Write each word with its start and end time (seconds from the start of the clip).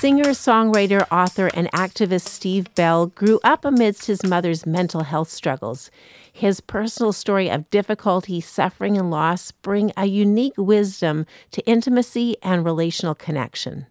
Singer, 0.00 0.26
songwriter, 0.26 1.04
author, 1.10 1.50
and 1.54 1.68
activist 1.72 2.28
Steve 2.28 2.72
Bell 2.76 3.08
grew 3.08 3.40
up 3.42 3.64
amidst 3.64 4.06
his 4.06 4.22
mother's 4.22 4.64
mental 4.64 5.02
health 5.02 5.28
struggles. 5.28 5.90
His 6.32 6.60
personal 6.60 7.12
story 7.12 7.50
of 7.50 7.68
difficulty, 7.70 8.40
suffering, 8.40 8.96
and 8.96 9.10
loss 9.10 9.50
bring 9.50 9.90
a 9.96 10.06
unique 10.06 10.56
wisdom 10.56 11.26
to 11.50 11.66
intimacy 11.66 12.36
and 12.44 12.64
relational 12.64 13.16
connection. 13.16 13.86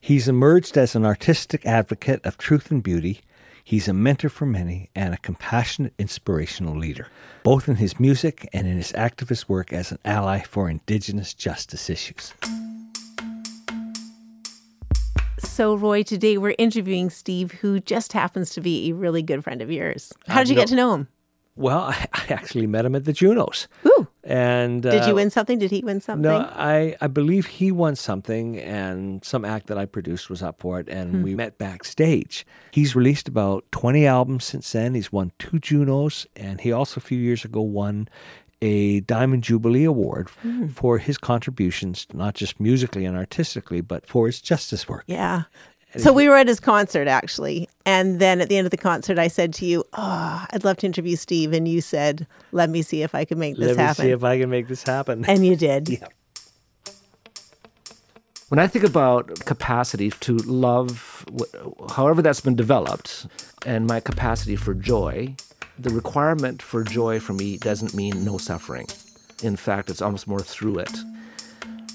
He's 0.00 0.28
emerged 0.28 0.78
as 0.78 0.96
an 0.96 1.04
artistic 1.04 1.66
advocate 1.66 2.24
of 2.24 2.38
truth 2.38 2.70
and 2.70 2.82
beauty. 2.82 3.20
He's 3.62 3.86
a 3.86 3.92
mentor 3.92 4.30
for 4.30 4.46
many 4.46 4.88
and 4.94 5.12
a 5.12 5.18
compassionate, 5.18 5.92
inspirational 5.98 6.74
leader, 6.74 7.08
both 7.42 7.68
in 7.68 7.76
his 7.76 8.00
music 8.00 8.48
and 8.54 8.66
in 8.66 8.78
his 8.78 8.92
activist 8.92 9.46
work 9.46 9.74
as 9.74 9.92
an 9.92 9.98
ally 10.06 10.40
for 10.40 10.70
Indigenous 10.70 11.34
justice 11.34 11.90
issues. 11.90 12.32
So, 15.54 15.76
Roy, 15.76 16.02
today 16.02 16.36
we're 16.36 16.56
interviewing 16.58 17.10
Steve, 17.10 17.52
who 17.52 17.78
just 17.78 18.12
happens 18.12 18.50
to 18.54 18.60
be 18.60 18.90
a 18.90 18.92
really 18.92 19.22
good 19.22 19.44
friend 19.44 19.62
of 19.62 19.70
yours. 19.70 20.12
How 20.26 20.40
did 20.40 20.48
you 20.48 20.56
get 20.56 20.66
to 20.66 20.74
know 20.74 20.92
him? 20.94 21.06
Well, 21.54 21.78
I, 21.82 22.08
I 22.12 22.24
actually 22.30 22.66
met 22.66 22.84
him 22.84 22.96
at 22.96 23.04
the 23.04 23.12
Junos. 23.12 23.68
Ooh. 23.86 24.08
And 24.24 24.84
uh, 24.84 24.90
Did 24.90 25.06
you 25.06 25.14
win 25.14 25.30
something? 25.30 25.60
Did 25.60 25.70
he 25.70 25.80
win 25.84 26.00
something? 26.00 26.22
No, 26.22 26.38
I, 26.38 26.96
I 27.00 27.06
believe 27.06 27.46
he 27.46 27.70
won 27.70 27.94
something, 27.94 28.58
and 28.58 29.24
some 29.24 29.44
act 29.44 29.68
that 29.68 29.78
I 29.78 29.86
produced 29.86 30.28
was 30.28 30.42
up 30.42 30.60
for 30.60 30.80
it, 30.80 30.88
and 30.88 31.10
Hmm. 31.12 31.22
we 31.22 31.36
met 31.36 31.56
backstage. 31.56 32.44
He's 32.72 32.96
released 32.96 33.28
about 33.28 33.64
20 33.70 34.04
albums 34.08 34.44
since 34.44 34.72
then. 34.72 34.94
He's 34.94 35.12
won 35.12 35.30
two 35.38 35.60
Junos, 35.60 36.26
and 36.34 36.60
he 36.62 36.72
also, 36.72 36.98
a 36.98 37.00
few 37.02 37.18
years 37.18 37.44
ago, 37.44 37.60
won 37.60 38.08
a 38.62 39.00
Diamond 39.00 39.42
Jubilee 39.44 39.84
Award 39.84 40.28
Hmm. 40.42 40.68
for 40.68 40.98
his 40.98 41.18
contributions, 41.18 42.06
not 42.14 42.34
just 42.34 42.58
musically 42.60 43.04
and 43.04 43.16
artistically, 43.16 43.80
but 43.80 44.06
for 44.06 44.26
his 44.26 44.40
justice 44.40 44.88
work. 44.88 45.04
Yeah. 45.06 45.42
So 45.96 46.12
we 46.12 46.28
were 46.28 46.36
at 46.36 46.48
his 46.48 46.58
concert 46.58 47.06
actually. 47.06 47.68
And 47.86 48.18
then 48.20 48.40
at 48.40 48.48
the 48.48 48.56
end 48.56 48.66
of 48.66 48.72
the 48.72 48.76
concert, 48.76 49.16
I 49.18 49.28
said 49.28 49.54
to 49.54 49.64
you, 49.66 49.84
Oh, 49.92 50.44
I'd 50.50 50.64
love 50.64 50.78
to 50.78 50.86
interview 50.86 51.14
Steve. 51.14 51.52
And 51.52 51.68
you 51.68 51.80
said, 51.80 52.26
Let 52.50 52.68
me 52.68 52.82
see 52.82 53.02
if 53.02 53.14
I 53.14 53.24
can 53.24 53.38
make 53.38 53.56
this 53.56 53.76
happen. 53.76 53.76
Let 53.76 53.82
me 53.82 53.86
happen. 53.86 54.04
see 54.06 54.10
if 54.10 54.24
I 54.24 54.38
can 54.40 54.50
make 54.50 54.66
this 54.68 54.82
happen. 54.82 55.24
and 55.26 55.46
you 55.46 55.54
did. 55.56 55.88
Yeah. 55.88 56.06
When 58.48 58.58
I 58.58 58.66
think 58.66 58.84
about 58.84 59.28
capacity 59.46 60.10
to 60.10 60.36
love, 60.36 61.24
however 61.94 62.22
that's 62.22 62.40
been 62.40 62.54
developed, 62.54 63.26
and 63.66 63.86
my 63.86 64.00
capacity 64.00 64.54
for 64.54 64.74
joy, 64.74 65.34
the 65.78 65.90
requirement 65.90 66.62
for 66.62 66.84
joy 66.84 67.18
for 67.18 67.32
me 67.32 67.56
doesn't 67.56 67.94
mean 67.94 68.24
no 68.24 68.38
suffering. 68.38 68.86
In 69.42 69.56
fact, 69.56 69.90
it's 69.90 70.00
almost 70.00 70.28
more 70.28 70.40
through 70.40 70.78
it, 70.78 70.96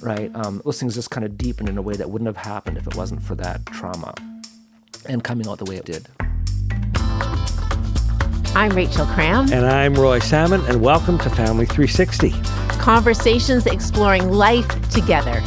right? 0.01 0.29
Um, 0.35 0.61
those 0.65 0.79
things 0.79 0.95
just 0.95 1.11
kind 1.11 1.25
of 1.25 1.37
deepen 1.37 1.67
in 1.69 1.77
a 1.77 1.81
way 1.81 1.95
that 1.95 2.09
wouldn't 2.09 2.27
have 2.27 2.37
happened 2.37 2.77
if 2.77 2.85
it 2.87 2.95
wasn't 2.95 3.23
for 3.23 3.35
that 3.35 3.65
trauma 3.67 4.13
and 5.05 5.23
coming 5.23 5.47
out 5.47 5.59
the 5.59 5.65
way 5.65 5.77
it 5.77 5.85
did. 5.85 6.07
I'm 8.55 8.71
Rachel 8.71 9.05
Cram. 9.05 9.51
And 9.53 9.65
I'm 9.65 9.93
Roy 9.93 10.19
Salmon, 10.19 10.61
and 10.65 10.81
welcome 10.81 11.17
to 11.19 11.29
Family 11.29 11.65
360. 11.65 12.31
Conversations 12.79 13.65
exploring 13.65 14.29
life 14.29 14.67
together. 14.89 15.41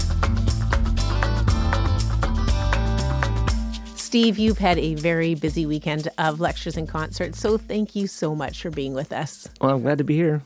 Steve, 4.13 4.39
you've 4.39 4.59
had 4.59 4.79
a 4.79 4.95
very 4.95 5.35
busy 5.35 5.65
weekend 5.65 6.07
of 6.19 6.39
lectures 6.39 6.77
and 6.77 6.87
concerts, 6.87 7.41
so 7.41 7.57
thank 7.57 7.97
you 7.97 8.07
so 8.07 8.35
much 8.35 8.61
for 8.61 8.69
being 8.69 8.93
with 8.93 9.11
us. 9.11 9.49
Well, 9.59 9.71
I'm 9.71 9.81
glad 9.81 9.97
to 9.97 10.05
be 10.05 10.17
here. 10.17 10.43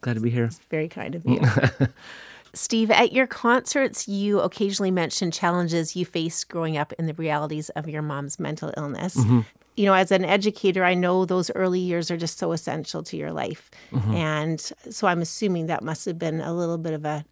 Glad 0.00 0.14
to 0.14 0.20
be 0.20 0.30
here. 0.30 0.48
Very 0.70 0.88
kind 0.88 1.14
of 1.14 1.26
you. 1.26 1.38
Steve, 2.54 2.90
at 2.90 3.12
your 3.12 3.26
concerts, 3.26 4.08
you 4.08 4.40
occasionally 4.40 4.90
mention 4.90 5.30
challenges 5.30 5.94
you 5.94 6.06
faced 6.06 6.48
growing 6.48 6.78
up 6.78 6.94
in 6.94 7.04
the 7.04 7.12
realities 7.12 7.68
of 7.76 7.86
your 7.90 8.00
mom's 8.00 8.40
mental 8.40 8.72
illness. 8.78 9.14
Mm-hmm. 9.16 9.40
You 9.76 9.84
know, 9.84 9.92
as 9.92 10.10
an 10.10 10.24
educator, 10.24 10.82
I 10.82 10.94
know 10.94 11.26
those 11.26 11.50
early 11.50 11.78
years 11.78 12.10
are 12.10 12.16
just 12.16 12.38
so 12.38 12.52
essential 12.52 13.02
to 13.02 13.18
your 13.18 13.32
life. 13.32 13.70
Mm-hmm. 13.92 14.14
And 14.14 14.60
so 14.88 15.06
I'm 15.06 15.20
assuming 15.20 15.66
that 15.66 15.84
must 15.84 16.06
have 16.06 16.18
been 16.18 16.40
a 16.40 16.54
little 16.54 16.78
bit 16.78 16.94
of 16.94 17.04
a 17.04 17.26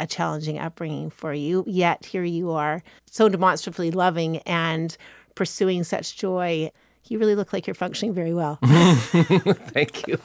a 0.00 0.06
challenging 0.06 0.58
upbringing 0.58 1.10
for 1.10 1.32
you. 1.32 1.62
Yet 1.66 2.06
here 2.06 2.24
you 2.24 2.50
are, 2.50 2.82
so 3.08 3.28
demonstratively 3.28 3.90
loving 3.90 4.38
and 4.38 4.96
pursuing 5.40 5.82
such 5.84 6.18
joy. 6.18 6.70
You 7.08 7.18
really 7.18 7.34
look 7.34 7.54
like 7.54 7.66
you're 7.66 7.72
functioning 7.72 8.12
very 8.12 8.34
well. 8.34 8.58
Thank 8.62 10.06
you. 10.06 10.18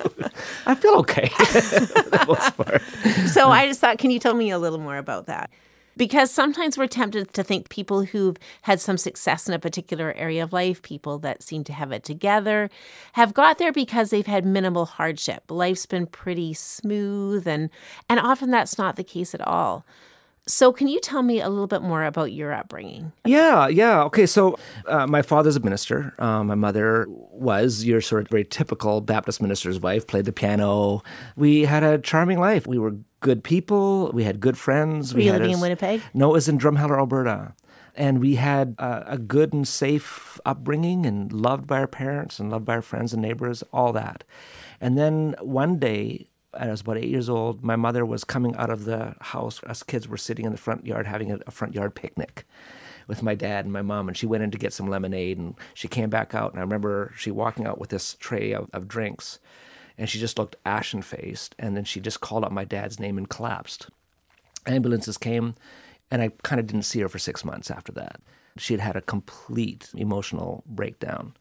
I 0.65 0.75
feel 0.75 0.95
okay 0.95 1.27
for 1.29 1.61
the 2.09 2.25
most 2.27 2.57
part. 2.57 2.81
So 3.29 3.47
I 3.49 3.65
just 3.65 3.79
thought, 3.79 3.97
can 3.97 4.11
you 4.11 4.19
tell 4.19 4.33
me 4.33 4.49
a 4.49 4.59
little 4.59 4.77
more 4.77 4.97
about 4.97 5.25
that? 5.27 5.49
Because 5.95 6.31
sometimes 6.31 6.77
we're 6.77 6.87
tempted 6.87 7.33
to 7.33 7.43
think 7.43 7.69
people 7.69 8.03
who've 8.03 8.35
had 8.63 8.81
some 8.81 8.97
success 8.97 9.47
in 9.47 9.53
a 9.53 9.59
particular 9.59 10.11
area 10.17 10.43
of 10.43 10.51
life, 10.51 10.81
people 10.81 11.17
that 11.19 11.41
seem 11.41 11.63
to 11.63 11.71
have 11.71 11.93
it 11.93 12.03
together, 12.03 12.69
have 13.13 13.33
got 13.33 13.57
there 13.57 13.71
because 13.71 14.09
they've 14.09 14.27
had 14.27 14.45
minimal 14.45 14.83
hardship. 14.83 15.49
Life's 15.49 15.85
been 15.85 16.07
pretty 16.07 16.53
smooth 16.53 17.47
and 17.47 17.69
and 18.09 18.19
often 18.19 18.51
that's 18.51 18.77
not 18.77 18.97
the 18.97 19.03
case 19.05 19.33
at 19.33 19.39
all. 19.39 19.85
So 20.47 20.71
can 20.71 20.87
you 20.87 20.99
tell 20.99 21.23
me 21.23 21.41
a 21.41 21.49
little 21.49 21.65
bit 21.67 21.81
more 21.81 22.03
about 22.03 22.31
your 22.31 22.53
upbringing? 22.53 23.11
Yeah, 23.25 23.67
yeah. 23.67 24.03
Okay, 24.03 24.27
so 24.27 24.59
uh, 24.85 25.07
my 25.07 25.23
father's 25.23 25.55
a 25.55 25.59
minister. 25.59 26.13
Uh, 26.19 26.43
my 26.43 26.53
mother 26.53 27.07
was 27.09 27.83
your 27.83 27.99
sort 27.99 28.23
of 28.23 28.27
very 28.29 28.45
typical 28.45 29.01
Baptist 29.01 29.41
minister's 29.41 29.79
wife, 29.79 30.05
played 30.05 30.25
the 30.25 30.31
piano. 30.31 31.01
We 31.35 31.65
had 31.65 31.83
a 31.83 31.97
charming 31.97 32.39
life. 32.39 32.67
We 32.67 32.77
were 32.77 32.95
good 33.21 33.43
people. 33.43 34.11
We 34.13 34.23
had 34.23 34.39
good 34.39 34.55
friends. 34.57 35.13
Were 35.15 35.17
we 35.17 35.25
you 35.25 35.31
living 35.31 35.49
a- 35.49 35.53
in 35.55 35.59
Winnipeg? 35.61 36.01
No, 36.13 36.29
it 36.29 36.33
was 36.33 36.47
in 36.47 36.59
Drumheller, 36.59 36.97
Alberta. 36.97 37.55
And 37.95 38.19
we 38.19 38.35
had 38.35 38.75
uh, 38.77 39.03
a 39.07 39.17
good 39.17 39.51
and 39.53 39.67
safe 39.67 40.39
upbringing 40.45 41.05
and 41.07 41.31
loved 41.33 41.65
by 41.65 41.79
our 41.79 41.87
parents 41.87 42.39
and 42.39 42.51
loved 42.51 42.65
by 42.65 42.75
our 42.75 42.81
friends 42.83 43.13
and 43.13 43.21
neighbors, 43.21 43.63
all 43.73 43.93
that. 43.93 44.23
And 44.81 44.95
then 44.97 45.33
one 45.39 45.79
day, 45.79 46.27
I 46.57 46.69
was 46.69 46.81
about 46.81 46.97
eight 46.97 47.09
years 47.09 47.29
old, 47.29 47.63
my 47.63 47.75
mother 47.75 48.05
was 48.05 48.23
coming 48.23 48.55
out 48.55 48.69
of 48.69 48.85
the 48.85 49.15
house. 49.21 49.63
Us 49.63 49.83
kids 49.83 50.07
were 50.07 50.17
sitting 50.17 50.45
in 50.45 50.51
the 50.51 50.57
front 50.57 50.85
yard 50.85 51.07
having 51.07 51.31
a, 51.31 51.39
a 51.47 51.51
front 51.51 51.73
yard 51.73 51.95
picnic 51.95 52.45
with 53.07 53.21
my 53.21 53.35
dad 53.35 53.65
and 53.65 53.73
my 53.73 53.81
mom. 53.81 54.07
And 54.07 54.17
she 54.17 54.25
went 54.25 54.43
in 54.43 54.51
to 54.51 54.57
get 54.57 54.73
some 54.73 54.89
lemonade 54.89 55.37
and 55.37 55.55
she 55.73 55.87
came 55.87 56.09
back 56.09 56.33
out. 56.33 56.51
And 56.51 56.59
I 56.59 56.63
remember 56.63 57.13
she 57.17 57.31
walking 57.31 57.65
out 57.67 57.79
with 57.79 57.89
this 57.89 58.15
tray 58.19 58.53
of, 58.53 58.69
of 58.73 58.87
drinks 58.87 59.39
and 59.97 60.09
she 60.09 60.19
just 60.19 60.37
looked 60.37 60.55
ashen 60.65 61.01
faced. 61.01 61.55
And 61.59 61.77
then 61.77 61.83
she 61.83 61.99
just 61.99 62.21
called 62.21 62.43
out 62.43 62.51
my 62.51 62.65
dad's 62.65 62.99
name 62.99 63.17
and 63.17 63.29
collapsed 63.29 63.89
ambulances 64.67 65.17
came 65.17 65.55
and 66.11 66.21
i 66.21 66.29
kind 66.43 66.59
of 66.59 66.67
didn't 66.67 66.83
see 66.83 66.99
her 66.99 67.09
for 67.09 67.19
six 67.19 67.43
months 67.45 67.69
after 67.69 67.91
that 67.91 68.19
she 68.57 68.73
had 68.73 68.81
had 68.81 68.95
a 68.95 69.01
complete 69.01 69.89
emotional 69.95 70.63
breakdown 70.65 71.33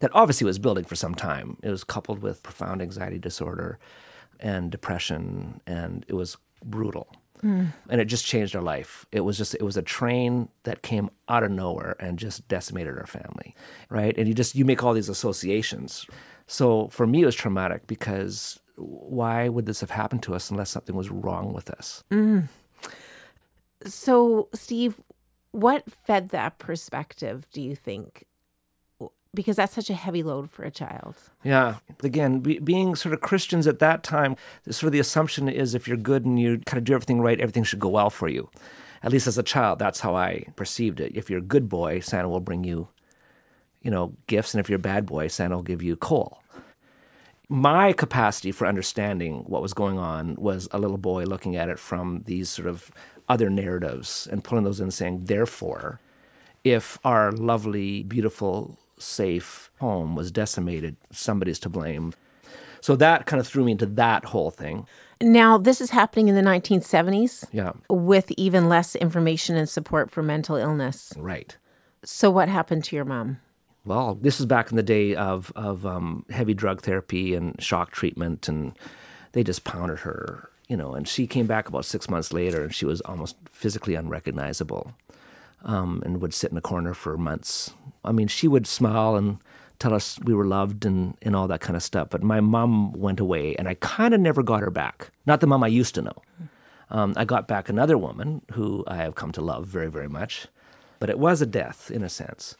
that 0.00 0.10
obviously 0.14 0.44
was 0.44 0.58
building 0.58 0.84
for 0.84 0.96
some 0.96 1.14
time 1.14 1.56
it 1.62 1.70
was 1.70 1.84
coupled 1.84 2.20
with 2.20 2.42
profound 2.42 2.80
anxiety 2.80 3.18
disorder 3.18 3.78
and 4.40 4.70
depression 4.70 5.60
and 5.66 6.04
it 6.08 6.14
was 6.14 6.36
brutal. 6.64 7.08
Hmm. 7.40 7.66
And 7.88 8.02
it 8.02 8.04
just 8.04 8.26
changed 8.26 8.54
our 8.54 8.62
life. 8.62 9.06
It 9.12 9.20
was 9.20 9.38
just 9.38 9.54
it 9.54 9.62
was 9.62 9.76
a 9.76 9.82
train 9.82 10.48
that 10.64 10.82
came 10.82 11.08
out 11.28 11.42
of 11.42 11.50
nowhere 11.50 11.96
and 11.98 12.18
just 12.18 12.46
decimated 12.48 12.98
our 12.98 13.06
family 13.06 13.54
right? 13.88 14.16
And 14.18 14.28
you 14.28 14.34
just 14.34 14.54
you 14.54 14.64
make 14.64 14.82
all 14.82 14.94
these 14.94 15.08
associations. 15.08 16.06
So 16.46 16.88
for 16.88 17.06
me 17.06 17.22
it 17.22 17.26
was 17.26 17.34
traumatic 17.34 17.86
because 17.86 18.60
why 18.76 19.48
would 19.48 19.66
this 19.66 19.80
have 19.80 19.90
happened 19.90 20.22
to 20.24 20.34
us 20.34 20.50
unless 20.50 20.70
something 20.70 20.96
was 20.96 21.10
wrong 21.10 21.52
with 21.52 21.70
us? 21.70 22.02
Hmm. 22.10 22.40
So, 23.84 24.48
Steve, 24.54 25.00
what 25.52 25.90
fed 25.90 26.30
that 26.30 26.58
perspective, 26.58 27.46
do 27.52 27.60
you 27.60 27.74
think? 27.74 28.24
Because 29.32 29.56
that's 29.56 29.74
such 29.74 29.90
a 29.90 29.94
heavy 29.94 30.22
load 30.22 30.50
for 30.50 30.64
a 30.64 30.70
child. 30.70 31.14
Yeah. 31.44 31.76
Again, 32.02 32.40
be, 32.40 32.58
being 32.58 32.96
sort 32.96 33.12
of 33.12 33.20
Christians 33.20 33.66
at 33.66 33.78
that 33.78 34.02
time, 34.02 34.36
sort 34.68 34.88
of 34.88 34.92
the 34.92 34.98
assumption 34.98 35.48
is 35.48 35.74
if 35.74 35.86
you're 35.86 35.96
good 35.96 36.24
and 36.24 36.40
you 36.40 36.58
kind 36.66 36.78
of 36.78 36.84
do 36.84 36.94
everything 36.94 37.20
right, 37.20 37.40
everything 37.40 37.62
should 37.62 37.78
go 37.78 37.88
well 37.88 38.10
for 38.10 38.28
you. 38.28 38.50
At 39.02 39.12
least 39.12 39.26
as 39.26 39.38
a 39.38 39.42
child, 39.42 39.78
that's 39.78 40.00
how 40.00 40.14
I 40.16 40.46
perceived 40.56 41.00
it. 41.00 41.12
If 41.14 41.30
you're 41.30 41.38
a 41.38 41.42
good 41.42 41.68
boy, 41.68 42.00
Santa 42.00 42.28
will 42.28 42.40
bring 42.40 42.64
you, 42.64 42.88
you 43.82 43.90
know, 43.90 44.14
gifts, 44.26 44.52
and 44.52 44.60
if 44.60 44.68
you're 44.68 44.76
a 44.76 44.80
bad 44.80 45.06
boy, 45.06 45.28
Santa 45.28 45.56
will 45.56 45.62
give 45.62 45.82
you 45.82 45.96
coal. 45.96 46.42
My 47.48 47.92
capacity 47.92 48.52
for 48.52 48.66
understanding 48.66 49.44
what 49.46 49.62
was 49.62 49.74
going 49.74 49.98
on 49.98 50.34
was 50.36 50.68
a 50.70 50.78
little 50.78 50.98
boy 50.98 51.24
looking 51.24 51.56
at 51.56 51.68
it 51.68 51.78
from 51.78 52.22
these 52.26 52.48
sort 52.48 52.68
of 52.68 52.92
other 53.28 53.48
narratives 53.48 54.28
and 54.30 54.44
pulling 54.44 54.64
those 54.64 54.80
in 54.80 54.90
saying, 54.90 55.24
therefore, 55.24 56.00
if 56.62 56.98
our 57.04 57.32
lovely, 57.32 58.02
beautiful, 58.02 58.78
safe 59.00 59.70
home 59.80 60.14
was 60.14 60.30
decimated, 60.30 60.96
somebody's 61.10 61.58
to 61.60 61.68
blame. 61.68 62.12
So 62.80 62.96
that 62.96 63.26
kind 63.26 63.40
of 63.40 63.46
threw 63.46 63.64
me 63.64 63.72
into 63.72 63.86
that 63.86 64.26
whole 64.26 64.50
thing. 64.50 64.86
Now, 65.22 65.58
this 65.58 65.80
is 65.82 65.90
happening 65.90 66.28
in 66.28 66.34
the 66.34 66.40
1970s 66.42 67.44
Yeah, 67.52 67.72
with 67.90 68.30
even 68.32 68.68
less 68.70 68.96
information 68.96 69.54
and 69.56 69.68
support 69.68 70.10
for 70.10 70.22
mental 70.22 70.56
illness. 70.56 71.12
right. 71.16 71.56
So, 72.02 72.30
what 72.30 72.48
happened 72.48 72.84
to 72.84 72.96
your 72.96 73.04
mom? 73.04 73.38
Well, 73.84 74.14
this 74.14 74.40
is 74.40 74.46
back 74.46 74.70
in 74.70 74.76
the 74.76 74.82
day 74.82 75.14
of 75.14 75.52
of 75.54 75.84
um, 75.84 76.24
heavy 76.30 76.54
drug 76.54 76.80
therapy 76.80 77.34
and 77.34 77.60
shock 77.62 77.90
treatment, 77.90 78.48
and 78.48 78.72
they 79.32 79.44
just 79.44 79.64
pounded 79.64 79.98
her, 80.00 80.48
you 80.68 80.76
know. 80.78 80.94
And 80.94 81.06
she 81.06 81.26
came 81.26 81.46
back 81.46 81.68
about 81.68 81.84
six 81.84 82.08
months 82.08 82.32
later, 82.32 82.62
and 82.64 82.74
she 82.74 82.86
was 82.86 83.02
almost 83.02 83.36
physically 83.50 83.94
unrecognizable. 83.94 84.94
Um, 85.64 86.02
and 86.04 86.20
would 86.20 86.34
sit 86.34 86.50
in 86.50 86.56
a 86.56 86.60
corner 86.60 86.94
for 86.94 87.16
months. 87.16 87.72
I 88.04 88.12
mean, 88.12 88.28
she 88.28 88.48
would 88.48 88.66
smile 88.66 89.16
and 89.16 89.38
tell 89.78 89.94
us 89.94 90.18
we 90.24 90.34
were 90.34 90.46
loved 90.46 90.84
and, 90.84 91.16
and 91.22 91.34
all 91.34 91.48
that 91.48 91.60
kind 91.60 91.76
of 91.76 91.82
stuff. 91.82 92.08
But 92.10 92.22
my 92.22 92.40
mom 92.40 92.92
went 92.92 93.20
away, 93.20 93.56
and 93.56 93.68
I 93.68 93.74
kind 93.74 94.14
of 94.14 94.20
never 94.20 94.42
got 94.42 94.60
her 94.60 94.70
back. 94.70 95.10
Not 95.26 95.40
the 95.40 95.46
mom 95.46 95.64
I 95.64 95.68
used 95.68 95.94
to 95.96 96.02
know. 96.02 96.22
Um, 96.90 97.14
I 97.16 97.24
got 97.24 97.46
back 97.46 97.68
another 97.68 97.96
woman 97.96 98.42
who 98.52 98.84
I 98.86 98.96
have 98.96 99.14
come 99.14 99.32
to 99.32 99.40
love 99.40 99.66
very, 99.66 99.90
very 99.90 100.08
much. 100.08 100.48
But 100.98 101.08
it 101.08 101.18
was 101.18 101.40
a 101.40 101.46
death 101.46 101.90
in 101.90 102.02
a 102.02 102.08
sense. 102.08 102.56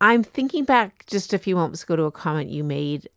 I'm 0.00 0.22
thinking 0.22 0.64
back 0.64 1.04
just 1.06 1.32
a 1.32 1.38
few 1.38 1.56
moments 1.56 1.82
ago 1.82 1.96
to 1.96 2.04
a 2.04 2.12
comment 2.12 2.48
you 2.48 2.62
made 2.64 3.08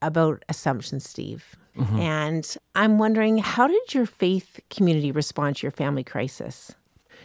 about 0.00 0.44
assumption, 0.48 1.00
Steve. 1.00 1.54
And 2.00 2.56
I'm 2.74 2.98
wondering, 2.98 3.38
how 3.38 3.68
did 3.68 3.94
your 3.94 4.06
faith 4.06 4.58
community 4.70 5.12
respond 5.12 5.56
to 5.56 5.62
your 5.66 5.70
family 5.72 6.02
crisis? 6.02 6.72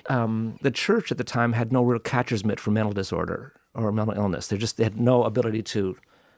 Um, 0.08 0.58
the 0.62 0.72
church 0.72 1.12
at 1.12 1.18
the 1.18 1.24
time 1.24 1.54
had 1.54 1.72
no 1.72 1.84
real 1.84 2.00
catcher's 2.00 2.46
mitt 2.46 2.60
for 2.60 2.72
mental 2.72 2.94
disorder 2.94 3.54
or 3.74 3.92
mental 3.92 4.16
illness. 4.16 4.48
They 4.48 4.58
just 4.58 4.78
they 4.78 4.84
had 4.84 5.00
no 5.00 5.24
ability 5.24 5.64
to 5.64 5.98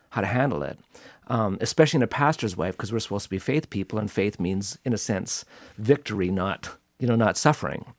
how 0.09 0.21
to 0.21 0.27
handle 0.27 0.63
it, 0.63 0.79
um, 1.27 1.57
especially 1.59 1.97
in 1.97 2.03
a 2.03 2.07
pastor's 2.07 2.55
wife, 2.55 2.75
because 2.75 2.93
we're 2.93 2.99
supposed 2.99 3.25
to 3.25 3.29
be 3.29 3.39
faith 3.39 3.69
people, 3.69 3.99
and 3.99 4.09
faith 4.09 4.39
means, 4.39 4.77
in 4.85 4.93
a 4.93 4.97
sense, 4.97 5.43
victory, 5.77 6.29
not 6.29 6.77
you 6.99 7.07
know, 7.07 7.15
not 7.15 7.37
suffering. 7.37 7.93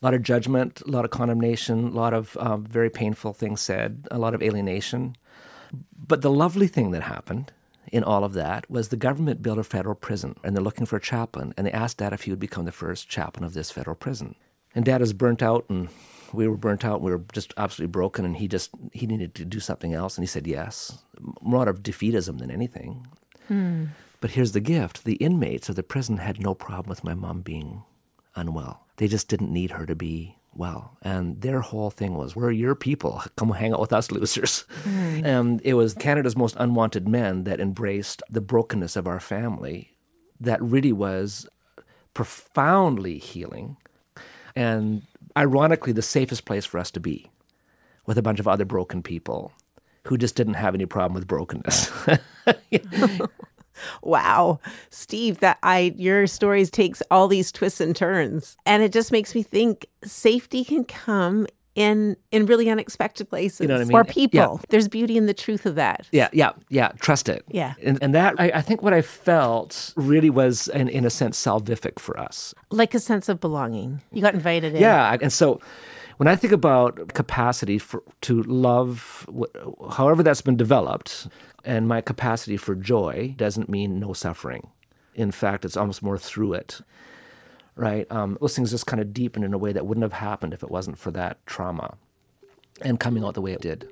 A 0.00 0.04
lot 0.04 0.14
of 0.14 0.22
judgment, 0.22 0.82
a 0.86 0.90
lot 0.90 1.04
of 1.04 1.10
condemnation, 1.10 1.88
a 1.88 1.90
lot 1.90 2.12
of 2.12 2.36
um, 2.40 2.64
very 2.64 2.90
painful 2.90 3.32
things 3.32 3.60
said, 3.60 4.08
a 4.10 4.18
lot 4.18 4.34
of 4.34 4.42
alienation. 4.42 5.16
But 5.96 6.22
the 6.22 6.30
lovely 6.30 6.66
thing 6.66 6.90
that 6.90 7.02
happened 7.02 7.52
in 7.92 8.02
all 8.02 8.24
of 8.24 8.32
that 8.32 8.68
was 8.70 8.88
the 8.88 8.96
government 8.96 9.42
built 9.42 9.58
a 9.58 9.64
federal 9.64 9.94
prison, 9.94 10.36
and 10.42 10.56
they're 10.56 10.64
looking 10.64 10.86
for 10.86 10.96
a 10.96 11.00
chaplain, 11.00 11.54
and 11.56 11.66
they 11.66 11.72
asked 11.72 11.98
Dad 11.98 12.12
if 12.12 12.22
he 12.22 12.30
would 12.30 12.40
become 12.40 12.64
the 12.64 12.72
first 12.72 13.08
chaplain 13.08 13.44
of 13.44 13.54
this 13.54 13.70
federal 13.70 13.96
prison. 13.96 14.34
And 14.74 14.84
Dad 14.84 15.02
is 15.02 15.12
burnt 15.12 15.42
out, 15.42 15.66
and 15.68 15.88
we 16.32 16.48
were 16.48 16.56
burnt 16.56 16.84
out. 16.84 17.00
We 17.00 17.10
were 17.10 17.24
just 17.32 17.52
absolutely 17.56 17.92
broken, 17.92 18.24
and 18.24 18.36
he 18.36 18.48
just 18.48 18.70
he 18.92 19.06
needed 19.06 19.34
to 19.36 19.44
do 19.44 19.60
something 19.60 19.92
else, 19.92 20.16
and 20.16 20.22
he 20.22 20.28
said 20.28 20.46
yes. 20.46 20.98
More 21.40 21.62
out 21.62 21.68
of 21.68 21.82
defeatism 21.82 22.38
than 22.38 22.50
anything. 22.50 23.06
Hmm. 23.48 23.86
But 24.20 24.32
here's 24.32 24.52
the 24.52 24.60
gift: 24.60 25.04
the 25.04 25.16
inmates 25.16 25.68
of 25.68 25.76
the 25.76 25.82
prison 25.82 26.18
had 26.18 26.40
no 26.40 26.54
problem 26.54 26.88
with 26.88 27.04
my 27.04 27.14
mom 27.14 27.40
being 27.42 27.82
unwell. 28.34 28.86
They 28.96 29.08
just 29.08 29.28
didn't 29.28 29.52
need 29.52 29.72
her 29.72 29.86
to 29.86 29.94
be 29.94 30.36
well. 30.54 30.96
And 31.02 31.40
their 31.40 31.60
whole 31.60 31.90
thing 31.90 32.14
was, 32.14 32.36
We're 32.36 32.50
your 32.50 32.74
people. 32.74 33.22
Come 33.36 33.50
hang 33.50 33.72
out 33.72 33.80
with 33.80 33.92
us, 33.92 34.10
losers. 34.10 34.64
And 35.24 35.60
it 35.64 35.74
was 35.74 35.94
Canada's 35.94 36.36
most 36.36 36.56
unwanted 36.58 37.08
men 37.08 37.44
that 37.44 37.60
embraced 37.60 38.22
the 38.30 38.40
brokenness 38.40 38.96
of 38.96 39.06
our 39.06 39.20
family 39.20 39.96
that 40.40 40.60
really 40.62 40.92
was 40.92 41.46
profoundly 42.14 43.18
healing 43.18 43.76
and 44.54 45.02
ironically 45.36 45.92
the 45.92 46.02
safest 46.02 46.44
place 46.44 46.64
for 46.64 46.78
us 46.78 46.90
to 46.92 47.00
be 47.00 47.30
with 48.06 48.18
a 48.18 48.22
bunch 48.22 48.40
of 48.40 48.48
other 48.48 48.64
broken 48.64 49.02
people 49.02 49.52
who 50.04 50.18
just 50.18 50.34
didn't 50.34 50.54
have 50.54 50.74
any 50.74 50.86
problem 50.86 51.14
with 51.14 51.26
brokenness. 51.26 51.90
Wow, 54.02 54.60
Steve, 54.90 55.40
that 55.40 55.58
I 55.62 55.94
your 55.96 56.26
stories 56.26 56.70
takes 56.70 57.02
all 57.10 57.28
these 57.28 57.50
twists 57.50 57.80
and 57.80 57.96
turns, 57.96 58.56
and 58.66 58.82
it 58.82 58.92
just 58.92 59.12
makes 59.12 59.34
me 59.34 59.42
think 59.42 59.86
safety 60.04 60.64
can 60.64 60.84
come 60.84 61.46
in 61.74 62.16
in 62.30 62.46
really 62.46 62.68
unexpected 62.68 63.28
places 63.28 63.60
you 63.60 63.68
know 63.68 63.74
what 63.74 63.82
I 63.82 63.84
mean? 63.84 63.96
or 63.96 64.04
people. 64.04 64.38
Yeah. 64.38 64.66
There's 64.68 64.88
beauty 64.88 65.16
in 65.16 65.26
the 65.26 65.34
truth 65.34 65.64
of 65.64 65.74
that. 65.76 66.06
Yeah, 66.12 66.28
yeah, 66.32 66.52
yeah. 66.68 66.88
Trust 67.00 67.28
it. 67.28 67.44
Yeah. 67.48 67.74
And, 67.82 67.98
and 68.02 68.14
that, 68.14 68.34
I, 68.38 68.50
I 68.56 68.60
think 68.60 68.82
what 68.82 68.92
I 68.92 69.02
felt 69.02 69.94
really 69.96 70.30
was, 70.30 70.68
in, 70.68 70.88
in 70.88 71.04
a 71.04 71.10
sense, 71.10 71.42
salvific 71.42 71.98
for 71.98 72.18
us. 72.18 72.54
Like 72.70 72.94
a 72.94 73.00
sense 73.00 73.28
of 73.28 73.40
belonging. 73.40 74.02
You 74.12 74.22
got 74.22 74.34
invited 74.34 74.74
in. 74.74 74.82
Yeah. 74.82 75.16
And 75.20 75.32
so 75.32 75.60
when 76.18 76.28
I 76.28 76.36
think 76.36 76.52
about 76.52 77.14
capacity 77.14 77.78
for, 77.78 78.02
to 78.22 78.42
love, 78.42 79.26
however 79.92 80.22
that's 80.22 80.42
been 80.42 80.56
developed, 80.56 81.28
and 81.64 81.88
my 81.88 82.00
capacity 82.00 82.56
for 82.56 82.74
joy 82.74 83.34
doesn't 83.36 83.68
mean 83.68 83.98
no 83.98 84.12
suffering. 84.12 84.68
In 85.14 85.30
fact, 85.30 85.64
it's 85.64 85.76
almost 85.76 86.02
more 86.02 86.18
through 86.18 86.54
it. 86.54 86.80
Right? 87.74 88.06
Um, 88.10 88.36
those 88.40 88.54
things 88.54 88.70
just 88.70 88.86
kind 88.86 89.00
of 89.00 89.12
deepened 89.12 89.44
in 89.44 89.54
a 89.54 89.58
way 89.58 89.72
that 89.72 89.86
wouldn't 89.86 90.02
have 90.02 90.12
happened 90.12 90.52
if 90.52 90.62
it 90.62 90.70
wasn't 90.70 90.98
for 90.98 91.10
that 91.12 91.44
trauma 91.46 91.96
and 92.80 93.00
coming 93.00 93.24
out 93.24 93.34
the 93.34 93.40
way 93.40 93.52
it 93.52 93.60
did. 93.60 93.88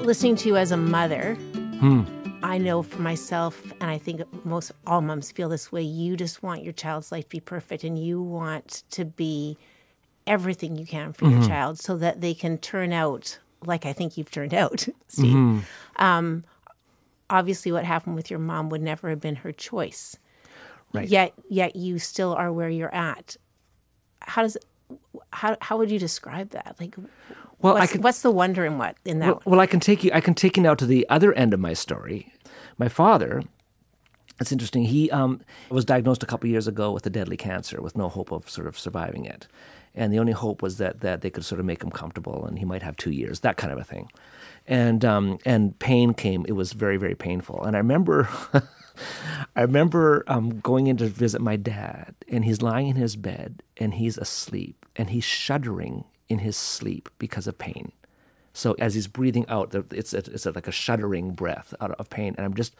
Listening 0.00 0.36
to 0.36 0.48
you 0.48 0.56
as 0.56 0.70
a 0.70 0.76
mother, 0.76 1.36
I 2.42 2.58
know 2.58 2.82
for 2.82 3.00
myself, 3.02 3.62
and 3.80 3.90
I 3.90 3.98
think 3.98 4.22
most 4.44 4.72
all 4.86 5.00
moms 5.00 5.32
feel 5.32 5.48
this 5.48 5.72
way. 5.72 5.82
You 5.82 6.16
just 6.16 6.42
want 6.42 6.62
your 6.62 6.72
child's 6.72 7.10
life 7.10 7.24
to 7.24 7.30
be 7.36 7.40
perfect, 7.40 7.84
and 7.84 7.98
you 7.98 8.20
want 8.22 8.82
to 8.90 9.04
be 9.04 9.56
everything 10.26 10.76
you 10.76 10.86
can 10.86 11.12
for 11.12 11.24
Mm-hmm. 11.26 11.40
your 11.40 11.48
child, 11.48 11.78
so 11.78 11.96
that 11.96 12.20
they 12.20 12.34
can 12.34 12.58
turn 12.58 12.92
out 12.92 13.38
like 13.64 13.86
I 13.86 13.92
think 13.92 14.16
you've 14.16 14.30
turned 14.30 14.54
out, 14.54 14.80
Steve. 15.08 15.34
Mm-hmm. 15.34 15.60
Um, 16.04 16.44
obviously, 17.30 17.72
what 17.72 17.84
happened 17.84 18.14
with 18.16 18.30
your 18.30 18.38
mom 18.38 18.68
would 18.70 18.82
never 18.82 19.08
have 19.10 19.20
been 19.20 19.36
her 19.36 19.52
choice. 19.52 20.16
Right. 20.92 21.08
Yet, 21.08 21.32
yet 21.48 21.74
you 21.76 21.98
still 21.98 22.32
are 22.34 22.52
where 22.52 22.68
you're 22.70 22.94
at. 22.94 23.36
How 24.20 24.42
does 24.42 24.56
how 25.32 25.56
how 25.60 25.76
would 25.78 25.90
you 25.90 25.98
describe 25.98 26.50
that? 26.50 26.76
Like, 26.78 26.94
Well, 27.66 27.76
I 27.76 27.80
what's, 27.80 27.92
can- 27.92 28.02
what's 28.02 28.22
the 28.22 28.30
wonder 28.30 28.64
in 28.64 28.78
what 28.78 28.96
in 29.04 29.18
that? 29.20 29.26
Well, 29.26 29.42
well, 29.44 29.60
I 29.60 29.66
can 29.66 29.80
take 29.80 30.04
you. 30.04 30.10
I 30.14 30.20
can 30.20 30.34
take 30.34 30.56
you 30.56 30.62
now 30.62 30.74
to 30.74 30.86
the 30.86 31.06
other 31.08 31.32
end 31.34 31.52
of 31.54 31.60
my 31.60 31.72
story. 31.74 32.32
My 32.78 32.88
father. 32.88 33.42
It's 34.38 34.52
interesting. 34.52 34.84
He 34.84 35.10
um, 35.10 35.40
was 35.70 35.86
diagnosed 35.86 36.22
a 36.22 36.26
couple 36.26 36.50
years 36.50 36.68
ago 36.68 36.92
with 36.92 37.06
a 37.06 37.10
deadly 37.10 37.38
cancer, 37.38 37.80
with 37.80 37.96
no 37.96 38.10
hope 38.10 38.30
of 38.30 38.50
sort 38.50 38.66
of 38.66 38.78
surviving 38.78 39.24
it, 39.24 39.48
and 39.94 40.12
the 40.12 40.18
only 40.18 40.32
hope 40.34 40.60
was 40.60 40.76
that 40.76 41.00
that 41.00 41.22
they 41.22 41.30
could 41.30 41.44
sort 41.44 41.58
of 41.58 41.64
make 41.64 41.82
him 41.82 41.90
comfortable, 41.90 42.44
and 42.44 42.58
he 42.58 42.66
might 42.66 42.82
have 42.82 42.98
two 42.98 43.10
years, 43.10 43.40
that 43.40 43.56
kind 43.56 43.72
of 43.72 43.78
a 43.78 43.84
thing. 43.84 44.10
And 44.66 45.06
um, 45.06 45.38
and 45.46 45.78
pain 45.78 46.12
came. 46.12 46.44
It 46.46 46.52
was 46.52 46.72
very 46.72 46.98
very 46.98 47.14
painful. 47.14 47.64
And 47.64 47.74
I 47.74 47.78
remember, 47.78 48.28
I 49.56 49.62
remember 49.62 50.22
um, 50.26 50.60
going 50.60 50.86
in 50.86 50.98
to 50.98 51.06
visit 51.06 51.40
my 51.40 51.56
dad, 51.56 52.14
and 52.28 52.44
he's 52.44 52.60
lying 52.60 52.88
in 52.88 52.96
his 52.96 53.16
bed, 53.16 53.62
and 53.78 53.94
he's 53.94 54.18
asleep, 54.18 54.84
and 54.96 55.08
he's 55.08 55.24
shuddering 55.24 56.04
in 56.28 56.40
his 56.40 56.56
sleep 56.56 57.08
because 57.18 57.46
of 57.46 57.58
pain. 57.58 57.92
So 58.52 58.74
as 58.78 58.94
he's 58.94 59.06
breathing 59.06 59.44
out, 59.48 59.74
it's 59.92 60.14
a, 60.14 60.18
it's 60.18 60.46
a, 60.46 60.52
like 60.52 60.66
a 60.66 60.72
shuddering 60.72 61.32
breath 61.32 61.74
out 61.80 61.90
of 61.92 62.08
pain, 62.08 62.34
and 62.38 62.46
I'm 62.46 62.54
just 62.54 62.74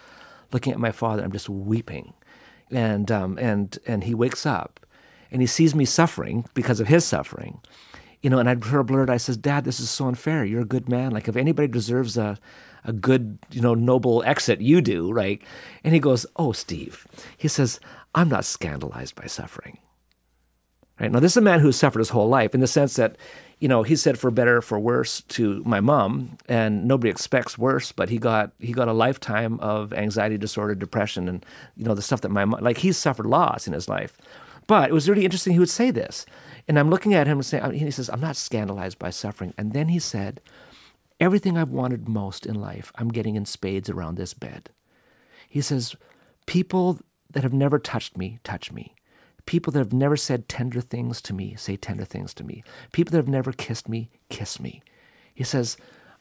looking 0.50 0.72
at 0.72 0.78
my 0.78 0.90
father. 0.90 1.22
I'm 1.22 1.32
just 1.32 1.50
weeping, 1.50 2.14
and 2.70 3.10
um, 3.10 3.38
and 3.38 3.78
and 3.86 4.04
he 4.04 4.14
wakes 4.14 4.46
up, 4.46 4.80
and 5.30 5.42
he 5.42 5.46
sees 5.46 5.74
me 5.74 5.84
suffering 5.84 6.46
because 6.54 6.80
of 6.80 6.88
his 6.88 7.04
suffering, 7.04 7.60
you 8.22 8.30
know. 8.30 8.38
And 8.38 8.48
I 8.48 8.54
heard 8.54 8.80
a 8.80 8.84
blurt. 8.84 9.10
I 9.10 9.18
says, 9.18 9.36
"Dad, 9.36 9.64
this 9.64 9.78
is 9.78 9.90
so 9.90 10.06
unfair. 10.06 10.46
You're 10.46 10.62
a 10.62 10.66
good 10.66 10.88
man. 10.88 11.12
Like 11.12 11.28
if 11.28 11.36
anybody 11.36 11.68
deserves 11.68 12.16
a 12.16 12.38
a 12.84 12.92
good, 12.92 13.38
you 13.50 13.60
know, 13.60 13.74
noble 13.74 14.22
exit, 14.24 14.62
you 14.62 14.80
do, 14.80 15.12
right?" 15.12 15.42
And 15.84 15.92
he 15.92 16.00
goes, 16.00 16.24
"Oh, 16.36 16.52
Steve," 16.52 17.06
he 17.36 17.48
says, 17.48 17.80
"I'm 18.14 18.30
not 18.30 18.46
scandalized 18.46 19.14
by 19.14 19.26
suffering." 19.26 19.76
Right 20.98 21.12
now, 21.12 21.20
this 21.20 21.32
is 21.32 21.36
a 21.36 21.42
man 21.42 21.60
who's 21.60 21.76
suffered 21.76 21.98
his 21.98 22.08
whole 22.08 22.28
life 22.28 22.54
in 22.54 22.60
the 22.60 22.66
sense 22.66 22.94
that, 22.96 23.16
you 23.58 23.68
know, 23.68 23.82
he 23.82 23.96
said 23.96 24.18
for 24.18 24.30
better 24.30 24.62
for 24.62 24.78
worse 24.78 25.20
to 25.28 25.62
my 25.64 25.80
mom, 25.80 26.38
and 26.48 26.86
nobody 26.86 27.10
expects 27.10 27.58
worse, 27.58 27.92
but 27.92 28.08
he 28.08 28.18
got 28.18 28.52
he 28.58 28.72
got 28.72 28.88
a 28.88 28.92
lifetime 28.92 29.60
of 29.60 29.92
anxiety 29.92 30.38
disorder, 30.38 30.74
depression, 30.74 31.28
and 31.28 31.44
you 31.76 31.84
know 31.84 31.94
the 31.94 32.02
stuff 32.02 32.22
that 32.22 32.30
my 32.30 32.44
mom 32.44 32.60
like 32.62 32.78
he's 32.78 32.96
suffered 32.96 33.26
loss 33.26 33.66
in 33.66 33.72
his 33.72 33.88
life. 33.88 34.16
But 34.66 34.90
it 34.90 34.92
was 34.92 35.08
really 35.08 35.24
interesting 35.24 35.52
he 35.52 35.58
would 35.58 35.68
say 35.68 35.90
this, 35.90 36.26
and 36.66 36.78
I'm 36.78 36.90
looking 36.90 37.14
at 37.14 37.26
him 37.26 37.38
and 37.38 37.46
saying, 37.46 37.62
uh, 37.62 37.70
he 37.70 37.90
says, 37.90 38.10
"I'm 38.10 38.20
not 38.20 38.36
scandalized 38.36 38.98
by 38.98 39.10
suffering," 39.10 39.54
and 39.56 39.72
then 39.72 39.88
he 39.88 39.98
said, 39.98 40.40
"Everything 41.20 41.56
I've 41.56 41.70
wanted 41.70 42.08
most 42.08 42.46
in 42.46 42.56
life, 42.56 42.90
I'm 42.96 43.08
getting 43.08 43.36
in 43.36 43.44
spades 43.44 43.88
around 43.88 44.16
this 44.16 44.34
bed." 44.34 44.70
He 45.48 45.60
says, 45.60 45.94
People 46.46 46.98
that 47.30 47.42
have 47.42 47.52
never 47.52 47.78
touched 47.78 48.16
me 48.16 48.38
touch 48.44 48.72
me. 48.72 48.95
People 49.46 49.72
that 49.72 49.78
have 49.78 49.92
never 49.92 50.16
said 50.16 50.48
tender 50.48 50.80
things 50.80 51.22
to 51.22 51.32
me 51.32 51.54
say 51.56 51.76
tender 51.76 52.04
things 52.04 52.34
to 52.34 52.44
me. 52.44 52.62
People 52.92 53.12
that 53.12 53.18
have 53.18 53.28
never 53.28 53.52
kissed 53.52 53.88
me 53.88 54.10
kiss 54.28 54.60
me. 54.60 54.82
He 55.34 55.44
says, 55.44 55.76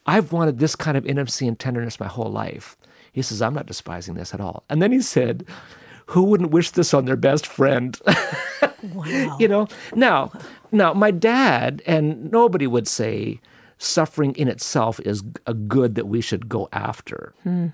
I've 0.05 0.32
wanted 0.32 0.60
this 0.60 0.75
kind 0.75 0.96
of 0.96 1.05
intimacy 1.05 1.48
and 1.48 1.58
tenderness 1.58 2.00
my 2.00 2.08
whole 2.08 2.32
life. 2.32 2.77
He 3.12 3.22
says, 3.22 3.41
I'm 3.41 3.53
not 3.53 3.65
despising 3.65 4.15
this 4.15 4.34
at 4.34 4.41
all. 4.41 4.63
And 4.70 4.82
then 4.82 4.91
he 4.91 5.01
said, 5.01 5.46
Who 6.08 6.24
wouldn't 6.24 6.51
wish 6.51 6.72
this 6.72 6.94
on 6.94 7.05
their 7.05 7.15
best 7.15 7.48
friend? 7.48 8.00
wow. 8.94 9.38
you 9.39 9.48
know 9.48 9.67
now 9.96 10.32
now 10.72 10.94
my 10.94 11.12
dad 11.12 11.82
and 11.86 12.32
nobody 12.32 12.67
would 12.67 12.88
say 12.88 13.39
suffering 13.77 14.34
in 14.36 14.48
itself 14.48 15.00
is 15.01 15.24
a 15.46 15.53
good 15.53 15.96
that 15.96 16.08
we 16.08 16.22
should 16.22 16.48
go 16.48 16.70
after 16.72 17.34
hmm. 17.44 17.67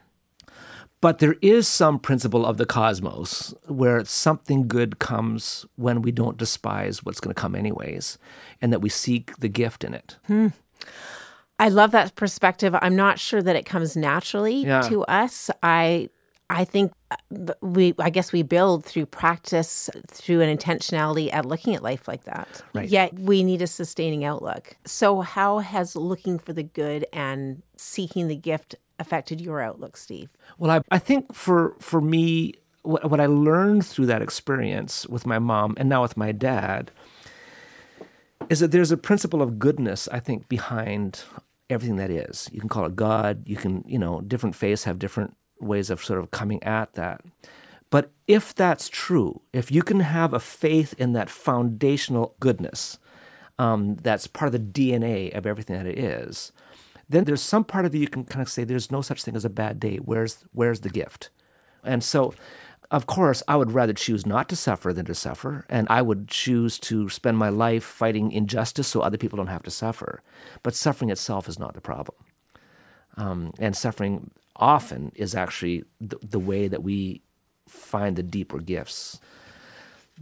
But 1.02 1.18
there 1.18 1.36
is 1.42 1.68
some 1.68 1.98
principle 2.00 2.46
of 2.46 2.58
the 2.58 2.66
cosmos 2.66 3.54
where 3.68 4.06
something 4.06 4.68
good 4.68 5.00
comes 5.00 5.66
when 5.76 6.02
we 6.04 6.12
don't 6.12 6.38
despise 6.38 7.04
what's 7.04 7.20
going 7.20 7.34
to 7.34 7.42
come 7.42 7.56
anyways, 7.56 8.20
and 8.62 8.72
that 8.72 8.82
we 8.82 8.90
seek 8.90 9.36
the 9.38 9.50
gift 9.50 9.84
in 9.84 9.94
it. 9.96 10.18
I 11.60 11.70
love 11.70 11.92
that 11.92 12.16
perspective. 12.16 12.76
I'm 12.82 12.96
not 12.96 13.20
sure 13.20 13.42
that 13.42 13.56
it 13.56 13.66
comes 13.66 13.96
naturally 13.98 14.64
Yeah. 14.66 14.82
to 14.82 15.04
us. 15.06 15.50
I 15.64 16.10
I 16.50 16.66
think 16.66 16.92
uh, 17.12 17.54
we 17.62 17.94
I 17.98 18.10
guess 18.10 18.32
we 18.34 18.44
build 18.44 18.84
through 18.84 19.06
practice, 19.06 19.90
through 20.08 20.42
an 20.42 20.56
intentionality 20.56 21.34
at 21.34 21.46
looking 21.46 21.76
at 21.76 21.82
life 21.82 22.08
like 22.08 22.26
that. 22.26 22.62
Right. 22.76 22.90
Yet 22.90 23.14
we 23.18 23.42
need 23.44 23.62
a 23.62 23.68
sustaining 23.68 24.26
outlook. 24.26 24.76
So 24.86 25.22
how 25.22 25.60
has 25.60 25.96
looking 25.96 26.38
for 26.40 26.52
the 26.54 26.64
good 26.64 27.06
and 27.14 27.62
seeking 27.78 28.28
the 28.28 28.36
gift 28.36 28.76
affected 29.02 29.42
your 29.42 29.62
outlook, 29.62 29.98
Steve? 29.98 30.30
Well, 30.58 30.72
I, 30.72 30.82
I 30.96 31.00
think 31.00 31.34
for 31.34 31.76
for 31.80 32.00
me, 32.00 32.54
what, 32.84 33.10
what 33.10 33.20
I 33.20 33.26
learned 33.26 33.86
through 33.86 34.06
that 34.08 34.22
experience 34.22 35.06
with 35.08 35.26
my 35.26 35.40
mom 35.40 35.76
and 35.78 35.90
now 35.90 36.02
with 36.02 36.16
my 36.16 36.32
dad 36.32 36.92
is 38.50 38.60
that 38.60 38.72
there's 38.72 38.92
a 38.92 38.98
principle 38.98 39.42
of 39.42 39.60
goodness, 39.60 40.08
I 40.12 40.20
think, 40.20 40.48
behind 40.50 41.24
everything 41.70 41.98
that 41.98 42.10
is. 42.10 42.50
You 42.52 42.60
can 42.60 42.70
call 42.70 42.86
it 42.86 42.96
God. 42.96 43.44
You 43.46 43.56
can, 43.56 43.84
you 43.88 44.00
know, 44.00 44.22
different 44.22 44.56
faiths 44.56 44.84
have 44.84 45.00
different 45.00 45.36
ways 45.60 45.90
of 45.90 46.04
sort 46.04 46.20
of 46.20 46.32
coming 46.32 46.62
at 46.64 46.94
that. 46.94 47.22
But 47.90 48.12
if 48.28 48.56
that's 48.56 48.90
true, 48.90 49.42
if 49.54 49.72
you 49.72 49.84
can 49.84 50.00
have 50.00 50.34
a 50.34 50.40
faith 50.40 50.94
in 50.98 51.14
that 51.14 51.30
foundational 51.30 52.36
goodness, 52.40 52.98
um, 53.60 53.96
that's 53.98 54.28
part 54.28 54.54
of 54.54 54.54
the 54.54 54.60
DNA 54.60 55.36
of 55.36 55.46
everything 55.46 55.76
that 55.76 55.86
it 55.86 56.00
is, 56.00 56.52
then 57.12 57.26
there's 57.26 57.42
some 57.42 57.64
part 57.64 57.86
of 57.86 57.94
you 57.94 58.02
you 58.02 58.08
can 58.08 58.24
kind 58.24 58.42
of 58.42 58.50
say 58.50 58.64
there's 58.64 58.92
no 58.92 59.02
such 59.02 59.24
thing 59.24 59.36
as 59.36 59.46
a 59.46 59.50
bad 59.50 59.80
day. 59.80 59.98
Where's 59.98 60.46
where's 60.54 60.82
the 60.82 60.90
gift? 60.90 61.30
And 61.84 62.04
so, 62.04 62.34
of 62.90 63.08
course, 63.08 63.42
I 63.48 63.56
would 63.56 63.72
rather 63.72 63.94
choose 63.94 64.26
not 64.26 64.48
to 64.50 64.56
suffer 64.56 64.94
than 64.94 65.06
to 65.06 65.16
suffer, 65.16 65.66
and 65.70 65.88
I 65.90 66.02
would 66.02 66.28
choose 66.28 66.78
to 66.80 67.10
spend 67.10 67.38
my 67.38 67.50
life 67.50 67.84
fighting 67.84 68.32
injustice 68.32 68.88
so 68.88 69.02
other 69.02 69.18
people 69.18 69.38
don't 69.38 69.48
have 69.48 69.64
to 69.64 69.72
suffer. 69.72 70.22
But 70.64 70.76
suffering 70.76 71.10
itself 71.10 71.50
is 71.50 71.60
not 71.60 71.74
the 71.74 71.82
problem, 71.82 72.18
um, 73.18 73.54
and 73.60 73.76
suffering 73.76 74.32
often 74.56 75.12
is 75.16 75.36
actually 75.36 75.84
the, 76.00 76.18
the 76.22 76.40
way 76.40 76.68
that 76.68 76.84
we 76.84 77.22
find 77.68 78.16
the 78.16 78.24
deeper 78.24 78.60
gifts 78.60 79.20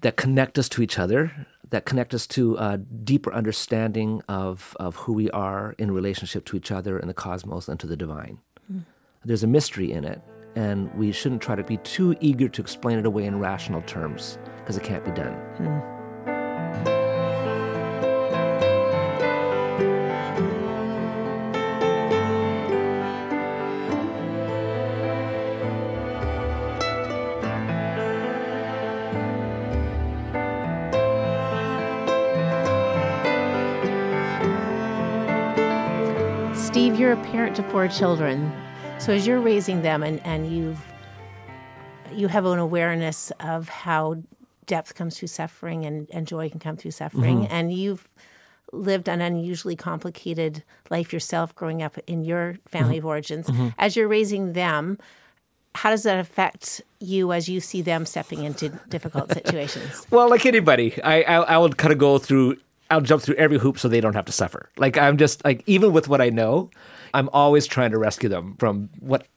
that 0.02 0.16
connect 0.16 0.58
us 0.58 0.70
to 0.70 0.82
each 0.82 0.98
other, 0.98 1.48
that 1.70 1.86
connect 1.86 2.14
us 2.14 2.26
to 2.28 2.56
a 2.58 2.78
deeper 2.78 3.34
understanding 3.34 4.22
of, 4.28 4.76
of 4.80 4.96
who 4.96 5.14
we 5.14 5.30
are 5.32 5.76
in 5.78 5.92
relationship 5.92 6.46
to 6.46 6.58
each 6.58 6.72
other 6.72 6.98
and 6.98 7.10
the 7.10 7.14
cosmos 7.14 7.68
and 7.68 7.80
to 7.80 7.88
the 7.88 7.98
divine. 7.98 8.40
Hmm. 8.68 8.80
There's 9.24 9.44
a 9.44 9.48
mystery 9.48 9.92
in 9.92 10.04
it, 10.06 10.22
and 10.56 10.94
we 10.96 11.12
shouldn't 11.12 11.42
try 11.42 11.56
to 11.56 11.64
be 11.64 11.78
too 11.78 12.16
eager 12.22 12.48
to 12.50 12.62
explain 12.62 12.98
it 12.98 13.06
away 13.06 13.26
in 13.26 13.40
rational 13.40 13.82
terms 13.84 14.38
because 14.58 14.78
it 14.78 14.84
can't 14.84 15.06
be 15.06 15.12
done. 15.12 15.38
Steve, 15.56 15.99
you're 37.10 37.18
a 37.18 37.24
parent 37.32 37.56
to 37.56 37.64
four 37.64 37.88
children. 37.88 38.54
So 39.00 39.14
as 39.14 39.26
you're 39.26 39.42
raising 39.42 39.82
them 39.82 40.04
and, 40.04 40.24
and 40.24 40.56
you've 40.56 40.80
you 42.14 42.28
have 42.28 42.46
an 42.46 42.60
awareness 42.60 43.32
of 43.40 43.68
how 43.68 44.22
depth 44.68 44.94
comes 44.94 45.18
through 45.18 45.30
suffering 45.30 45.86
and, 45.86 46.08
and 46.12 46.28
joy 46.28 46.52
can 46.52 46.60
come 46.60 46.78
through 46.78 46.92
suffering. 46.92 47.40
Mm-hmm. 47.40 47.54
And 47.54 47.74
you've 47.74 48.08
lived 48.74 49.10
an 49.10 49.22
unusually 49.22 49.76
complicated 49.76 50.64
life 50.92 51.12
yourself 51.12 51.56
growing 51.56 51.82
up 51.82 51.98
in 52.06 52.26
your 52.26 52.58
family 52.68 52.98
of 52.98 53.02
mm-hmm. 53.02 53.08
origins. 53.08 53.48
Mm-hmm. 53.48 53.70
As 53.80 53.96
you're 53.96 54.08
raising 54.08 54.54
them, 54.54 55.00
how 55.74 55.90
does 55.90 56.04
that 56.04 56.20
affect 56.20 56.80
you 57.00 57.34
as 57.34 57.50
you 57.50 57.60
see 57.60 57.82
them 57.82 58.06
stepping 58.06 58.44
into 58.44 58.70
difficult 58.88 59.32
situations? 59.34 60.06
Well, 60.12 60.30
like 60.30 60.46
anybody, 60.46 61.02
I 61.04 61.24
I, 61.24 61.36
I 61.38 61.58
would 61.58 61.78
kind 61.78 61.92
of 61.92 61.98
go 61.98 62.20
through. 62.20 62.58
I'll 62.90 63.02
jump 63.02 63.22
through 63.22 63.36
every 63.36 63.60
hoop 63.60 63.78
so 63.78 63.88
they 63.88 64.02
don't 64.02 64.16
have 64.16 64.26
to 64.26 64.32
suffer. 64.32 64.70
Like 64.78 64.98
I'm 64.98 65.18
just 65.18 65.44
like 65.46 65.64
even 65.68 65.94
with 65.94 66.08
what 66.08 66.22
I 66.22 66.30
know, 66.30 66.70
I'm 67.14 67.30
always 67.30 67.68
trying 67.68 67.92
to 67.92 67.98
rescue 67.98 68.30
them 68.30 68.56
from 68.60 68.90
what 69.00 69.28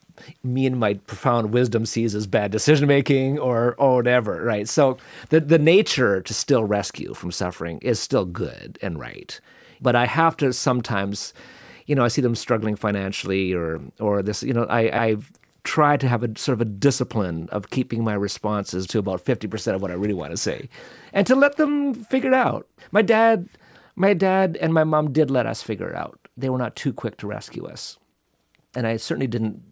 me 0.43 0.67
and 0.67 0.79
my 0.79 0.95
profound 0.95 1.53
wisdom 1.53 1.87
sees 1.87 2.15
as 2.15 2.27
bad 2.27 2.51
decision 2.51 2.87
making 2.87 3.39
or 3.39 3.75
or 3.79 3.97
whatever. 3.97 4.43
Right. 4.43 4.69
So 4.69 4.97
the 5.31 5.41
the 5.41 5.59
nature 5.59 6.21
to 6.23 6.35
still 6.35 6.65
rescue 6.65 7.15
from 7.15 7.31
suffering 7.31 7.79
is 7.83 8.01
still 8.01 8.25
good 8.25 8.79
and 8.83 8.99
right, 8.99 9.41
but 9.81 9.97
I 9.97 10.07
have 10.07 10.37
to 10.39 10.53
sometimes, 10.53 11.35
you 11.87 11.95
know, 11.95 12.05
I 12.05 12.09
see 12.09 12.23
them 12.23 12.35
struggling 12.35 12.77
financially 12.77 13.53
or 13.53 13.81
or 14.01 14.23
this. 14.23 14.43
You 14.43 14.55
know, 14.55 14.65
I 14.65 15.07
I've 15.07 15.33
try 15.65 15.97
to 15.97 16.09
have 16.09 16.23
a 16.23 16.39
sort 16.39 16.55
of 16.55 16.61
a 16.61 16.71
discipline 16.71 17.49
of 17.51 17.71
keeping 17.71 18.03
my 18.03 18.15
responses 18.15 18.87
to 18.89 18.99
about 18.99 19.25
50% 19.25 19.75
of 19.75 19.83
what 19.83 19.91
I 19.91 19.95
really 19.95 20.15
want 20.15 20.33
to 20.33 20.37
say 20.37 20.69
and 21.13 21.27
to 21.27 21.37
let 21.37 21.57
them 21.57 21.95
figure 21.95 22.31
it 22.31 22.35
out. 22.35 22.67
My 22.91 23.03
dad, 23.03 23.49
my 23.95 24.15
dad 24.15 24.59
and 24.61 24.75
my 24.75 24.85
mom 24.85 25.13
did 25.13 25.31
let 25.31 25.47
us 25.47 25.63
figure 25.63 25.89
it 25.89 25.95
out. 25.95 26.19
They 26.37 26.49
were 26.49 26.59
not 26.59 26.75
too 26.75 26.93
quick 26.93 27.17
to 27.19 27.27
rescue 27.27 27.67
us. 27.67 27.99
And 28.75 28.87
I 28.87 28.97
certainly 28.97 29.27
didn't 29.27 29.63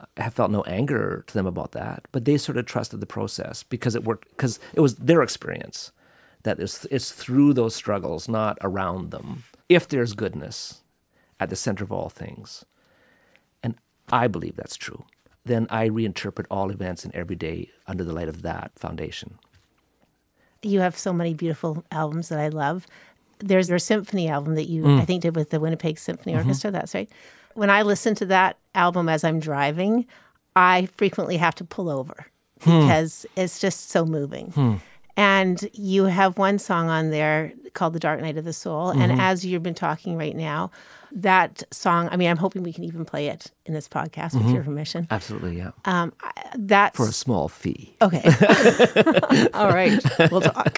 uh, 0.00 0.06
have 0.16 0.34
felt 0.34 0.50
no 0.50 0.62
anger 0.62 1.24
to 1.26 1.34
them 1.34 1.46
about 1.46 1.72
that, 1.72 2.08
but 2.10 2.24
they 2.24 2.38
sort 2.38 2.58
of 2.58 2.66
trusted 2.66 3.00
the 3.00 3.06
process 3.06 3.62
because 3.62 3.94
it 3.94 4.04
worked 4.04 4.28
because 4.30 4.58
it 4.72 4.80
was 4.80 4.96
their 4.96 5.22
experience 5.22 5.92
that 6.44 6.60
it's, 6.60 6.84
it's 6.86 7.10
through 7.10 7.52
those 7.54 7.74
struggles, 7.74 8.28
not 8.28 8.56
around 8.60 9.10
them. 9.10 9.44
If 9.68 9.88
there's 9.88 10.12
goodness 10.12 10.82
at 11.40 11.50
the 11.50 11.56
center 11.56 11.84
of 11.84 11.92
all 11.92 12.08
things, 12.08 12.64
I 14.10 14.28
believe 14.28 14.56
that's 14.56 14.76
true, 14.76 15.04
then 15.44 15.66
I 15.70 15.88
reinterpret 15.88 16.46
all 16.50 16.70
events 16.70 17.04
in 17.04 17.14
every 17.14 17.36
day 17.36 17.70
under 17.86 18.04
the 18.04 18.12
light 18.12 18.28
of 18.28 18.42
that 18.42 18.72
foundation. 18.76 19.38
you 20.62 20.80
have 20.80 20.96
so 20.96 21.12
many 21.12 21.34
beautiful 21.34 21.84
albums 21.90 22.30
that 22.30 22.38
I 22.38 22.48
love. 22.48 22.86
There's 23.38 23.68
your 23.68 23.78
symphony 23.78 24.28
album 24.28 24.54
that 24.54 24.64
you, 24.64 24.84
mm. 24.84 25.00
I 25.00 25.04
think, 25.04 25.22
did 25.22 25.36
with 25.36 25.50
the 25.50 25.60
Winnipeg 25.60 25.98
Symphony 25.98 26.32
mm-hmm. 26.32 26.48
Orchestra. 26.48 26.70
That's 26.70 26.94
right. 26.94 27.10
When 27.54 27.68
I 27.68 27.82
listen 27.82 28.14
to 28.16 28.26
that 28.26 28.56
album 28.74 29.08
as 29.08 29.24
I'm 29.24 29.40
driving, 29.40 30.06
I 30.56 30.88
frequently 30.96 31.36
have 31.36 31.54
to 31.56 31.64
pull 31.64 31.90
over 31.90 32.26
hmm. 32.62 32.80
because 32.80 33.26
it's 33.36 33.58
just 33.60 33.90
so 33.90 34.04
moving. 34.04 34.50
Hmm. 34.52 34.74
And 35.16 35.68
you 35.72 36.04
have 36.04 36.38
one 36.38 36.58
song 36.58 36.88
on 36.88 37.10
there 37.10 37.52
called 37.74 37.92
The 37.92 38.00
Dark 38.00 38.20
Night 38.20 38.36
of 38.36 38.44
the 38.44 38.52
Soul. 38.52 38.90
And 38.90 39.12
mm-hmm. 39.12 39.20
as 39.20 39.44
you've 39.44 39.62
been 39.62 39.74
talking 39.74 40.16
right 40.16 40.34
now, 40.34 40.70
that 41.14 41.62
song, 41.70 42.08
I 42.10 42.16
mean, 42.16 42.28
I'm 42.28 42.36
hoping 42.36 42.62
we 42.62 42.72
can 42.72 42.84
even 42.84 43.04
play 43.04 43.28
it 43.28 43.52
in 43.66 43.72
this 43.72 43.88
podcast 43.88 44.34
with 44.34 44.52
your 44.52 44.64
permission. 44.64 45.06
Absolutely, 45.10 45.56
yeah. 45.56 45.70
Um, 45.84 46.12
that's 46.56 46.96
For 46.96 47.08
a 47.08 47.12
small 47.12 47.48
fee. 47.48 47.94
Okay. 48.02 48.22
All 49.54 49.68
right. 49.68 50.02
We'll 50.30 50.40
talk. 50.40 50.76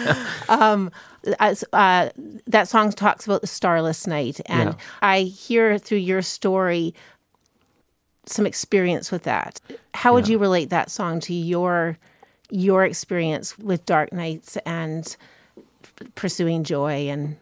um, 0.48 0.90
as, 1.38 1.64
uh, 1.72 2.08
that 2.46 2.68
song 2.68 2.92
talks 2.92 3.26
about 3.26 3.42
the 3.42 3.46
starless 3.46 4.06
night. 4.06 4.40
And 4.46 4.70
Yeah. 4.70 4.76
I 5.02 5.20
hear 5.22 5.78
through 5.78 5.98
your 5.98 6.22
story 6.22 6.94
some 8.26 8.46
experience 8.46 9.12
with 9.12 9.24
that. 9.24 9.60
How 9.92 10.14
would 10.14 10.28
you 10.28 10.38
relate 10.38 10.70
that 10.70 10.90
song 10.90 11.20
to 11.20 11.34
your 11.34 11.98
your 12.50 12.84
experience 12.84 13.58
with 13.58 13.84
dark 13.84 14.12
nights 14.12 14.56
and 14.64 15.16
pursuing 16.14 16.62
joy 16.64 17.08
and 17.08 17.36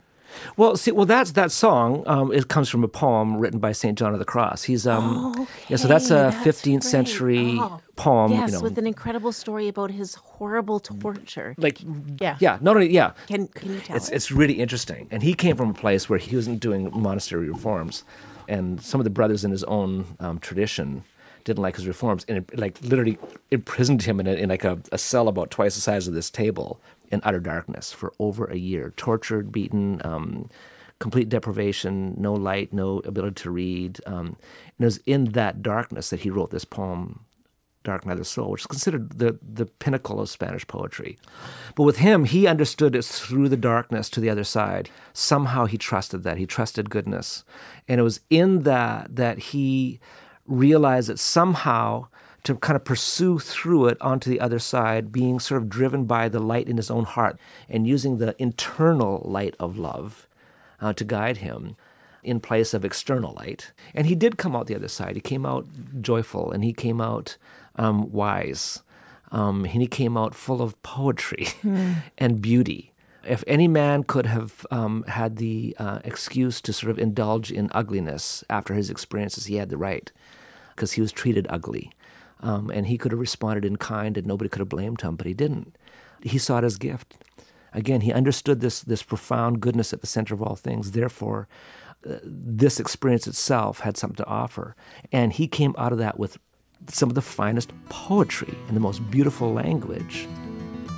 Well, 0.57 0.77
see, 0.77 0.91
well, 0.93 1.07
that's 1.07 1.33
that 1.33 1.51
song. 1.53 2.03
Um, 2.07 2.33
it 2.33 2.49
comes 2.49 2.69
from 2.69 2.85
a 2.85 2.89
poem 2.89 3.37
written 3.39 3.59
by 3.61 3.73
Saint 3.73 3.99
John 3.99 4.13
of 4.13 4.19
the 4.19 4.25
Cross. 4.25 4.65
He's 4.65 4.87
um, 4.87 5.47
yeah. 5.69 5.77
So 5.77 5.89
that's 5.89 6.07
a 6.11 6.31
that's 6.33 6.37
15th 6.63 6.65
great. 6.73 6.83
century 6.85 7.57
Oh, 7.61 7.81
poem. 7.97 8.33
yes, 8.33 8.51
you 8.51 8.57
know, 8.59 8.63
with 8.63 8.79
an 8.79 8.87
incredible 8.87 9.33
story 9.33 9.69
about 9.69 9.91
his 9.91 10.15
horrible 10.15 10.81
torture. 10.81 11.55
like 11.59 11.81
Yeah. 12.21 12.37
yeah, 12.41 12.59
not 12.61 12.77
only 12.77 12.91
yeah. 12.91 13.13
Can 13.27 13.49
can 13.49 13.75
you 13.75 13.81
tell 13.81 13.97
It's 13.97 14.07
us? 14.09 14.13
it's 14.13 14.31
really 14.33 14.55
interesting, 14.55 15.09
and 15.11 15.23
he 15.23 15.35
came 15.35 15.57
from 15.57 15.71
a 15.71 15.75
place 15.75 16.09
where 16.09 16.19
he 16.19 16.35
wasn't 16.37 16.61
doing 16.61 16.91
monastery 16.93 17.49
reforms, 17.49 18.05
and 18.49 18.81
some 18.83 19.01
of 19.01 19.05
the 19.05 19.11
brothers 19.11 19.45
in 19.45 19.51
his 19.51 19.65
own 19.65 20.17
um, 20.21 20.39
tradition 20.39 21.05
didn't 21.45 21.61
like 21.63 21.75
his 21.77 21.87
reforms, 21.89 22.25
and 22.29 22.39
it, 22.39 22.57
like 22.59 22.81
literally 22.83 23.19
imprisoned 23.51 24.03
him 24.03 24.21
in, 24.21 24.27
a, 24.29 24.33
in 24.35 24.49
like 24.49 24.63
a, 24.65 24.79
a 24.93 24.99
cell 24.99 25.27
about 25.29 25.51
twice 25.51 25.75
the 25.75 25.81
size 25.81 26.07
of 26.07 26.15
this 26.15 26.31
table 26.31 26.81
in 27.13 27.21
utter 27.23 27.41
darkness 27.41 27.93
for 27.93 28.13
over 28.19 28.47
a 28.47 28.57
year, 28.57 28.93
tortured, 28.97 29.53
beaten. 29.53 30.01
Um, 30.05 30.49
Complete 30.99 31.29
deprivation, 31.29 32.15
no 32.17 32.33
light, 32.33 32.73
no 32.73 33.01
ability 33.01 33.43
to 33.43 33.51
read. 33.51 34.01
Um, 34.07 34.27
and 34.27 34.79
it 34.79 34.85
was 34.85 34.99
in 34.99 35.33
that 35.33 35.61
darkness 35.61 36.11
that 36.11 36.21
he 36.21 36.31
wrote 36.31 36.53
this 36.53 36.65
poem, 36.65 37.25
Dark 37.83 38.07
Night 38.07 38.13
of 38.13 38.19
the 38.19 38.25
Soul, 38.25 38.53
which 38.53 38.61
is 38.63 38.67
considered 38.69 39.19
the, 39.19 39.37
the 39.43 39.67
pinnacle 39.67 40.21
of 40.21 40.31
Spanish 40.31 40.65
poetry. 40.65 41.19
But 41.75 41.83
with 41.83 41.97
him, 41.97 42.25
he 42.25 42.47
understood 42.47 42.95
it 42.95 43.05
through 43.05 43.49
the 43.49 43.57
darkness 43.57 44.09
to 44.11 44.21
the 44.21 44.31
other 44.31 44.45
side. 44.45 44.91
Somehow 45.13 45.67
he 45.67 45.77
trusted 45.77 46.23
that. 46.23 46.39
He 46.39 46.47
trusted 46.47 46.89
goodness. 46.89 47.43
And 47.89 47.99
it 47.99 48.05
was 48.05 48.21
in 48.31 48.63
that 48.63 49.17
that 49.17 49.39
he 49.51 49.99
realized 50.47 51.09
that 51.09 51.19
somehow 51.19 52.07
to 52.45 52.57
kind 52.57 52.77
of 52.77 52.85
pursue 52.85 53.39
through 53.39 53.87
it 53.87 54.01
onto 54.01 54.29
the 54.29 54.41
other 54.41 54.59
side, 54.59 55.13
being 55.13 55.39
sort 55.39 55.63
of 55.63 55.69
driven 55.69 56.05
by 56.05 56.29
the 56.29 56.41
light 56.41 56.69
in 56.69 56.77
his 56.77 56.91
own 56.91 57.05
heart 57.05 57.39
and 57.69 57.87
using 57.87 58.19
the 58.19 58.35
internal 58.39 59.23
light 59.25 59.55
of 59.61 59.79
love 59.79 60.27
uh, 60.81 60.93
to 60.93 61.05
guide 61.05 61.39
him 61.39 61.77
in 62.23 62.41
place 62.41 62.75
of 62.75 62.85
external 62.85 63.35
light. 63.35 63.73
And 63.95 64.07
he 64.07 64.15
did 64.15 64.39
come 64.39 64.55
out 64.57 64.67
the 64.67 64.75
other 64.75 64.89
side. 64.89 65.15
He 65.15 65.21
came 65.21 65.47
out 65.47 65.67
joyful 66.01 66.51
and 66.53 66.65
he 66.65 66.73
came 66.73 67.01
out 67.01 67.37
um, 67.77 68.11
wise. 68.13 68.83
Um, 69.31 69.65
and 69.65 69.81
he 69.81 69.87
came 69.87 70.17
out 70.17 70.35
full 70.35 70.61
of 70.61 70.81
poetry 70.83 71.47
mm. 71.63 71.97
and 72.19 72.43
beauty. 72.43 72.93
If 73.25 73.45
any 73.47 73.69
man 73.69 74.03
could 74.03 74.27
have 74.27 74.67
um, 74.71 75.05
had 75.05 75.37
the 75.37 75.77
uh, 75.79 76.01
excuse 76.05 76.61
to 76.63 76.73
sort 76.73 76.91
of 76.91 76.99
indulge 76.99 77.53
in 77.53 77.71
ugliness 77.73 78.45
after 78.51 78.75
his 78.75 78.91
experiences, 78.91 79.47
he 79.47 79.57
had 79.57 79.69
the 79.69 79.77
right 79.77 80.11
because 80.75 80.93
he 80.93 81.01
was 81.01 81.13
treated 81.13 81.47
ugly. 81.49 81.93
Um, 82.43 82.71
and 82.71 82.87
he 82.87 82.99
could 82.99 83.13
have 83.13 83.21
responded 83.21 83.65
in 83.65 83.77
kind 83.77 84.17
and 84.17 84.27
nobody 84.27 84.49
could 84.49 84.59
have 84.59 84.69
blamed 84.69 85.01
him, 85.01 85.17
but 85.17 85.27
he 85.27 85.35
didn't. 85.35 85.77
He 86.23 86.39
saw 86.39 86.59
it 86.59 86.65
as 86.65 86.77
gift. 86.77 87.17
Again, 87.73 88.03
he 88.03 88.13
understood 88.13 88.61
this, 88.61 88.81
this 88.81 89.03
profound 89.03 89.61
goodness 89.61 89.93
at 89.93 90.01
the 90.01 90.07
center 90.07 90.35
of 90.35 90.43
all 90.43 90.57
things. 90.57 90.91
Therefore, 90.91 91.49
uh, 92.09 92.17
this 92.25 92.81
experience 92.81 93.27
itself 93.27 93.81
had 93.81 93.97
something 93.97 94.17
to 94.17 94.27
offer. 94.27 94.75
And 95.13 95.33
he 95.33 95.47
came 95.47 95.75
out 95.79 95.93
of 95.93 95.99
that 95.99 96.19
with 96.19 96.39
some 96.89 97.09
of 97.09 97.15
the 97.15 97.23
finest 97.23 97.73
poetry 97.89 98.59
and 98.67 98.77
the 98.77 98.81
most 98.81 99.09
beautiful 99.11 99.53
language 99.53 100.29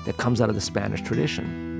that 0.06 0.16
comes 0.16 0.40
out 0.40 0.48
of 0.48 0.54
the 0.54 0.60
Spanish 0.60 1.02
tradition. 1.02 1.73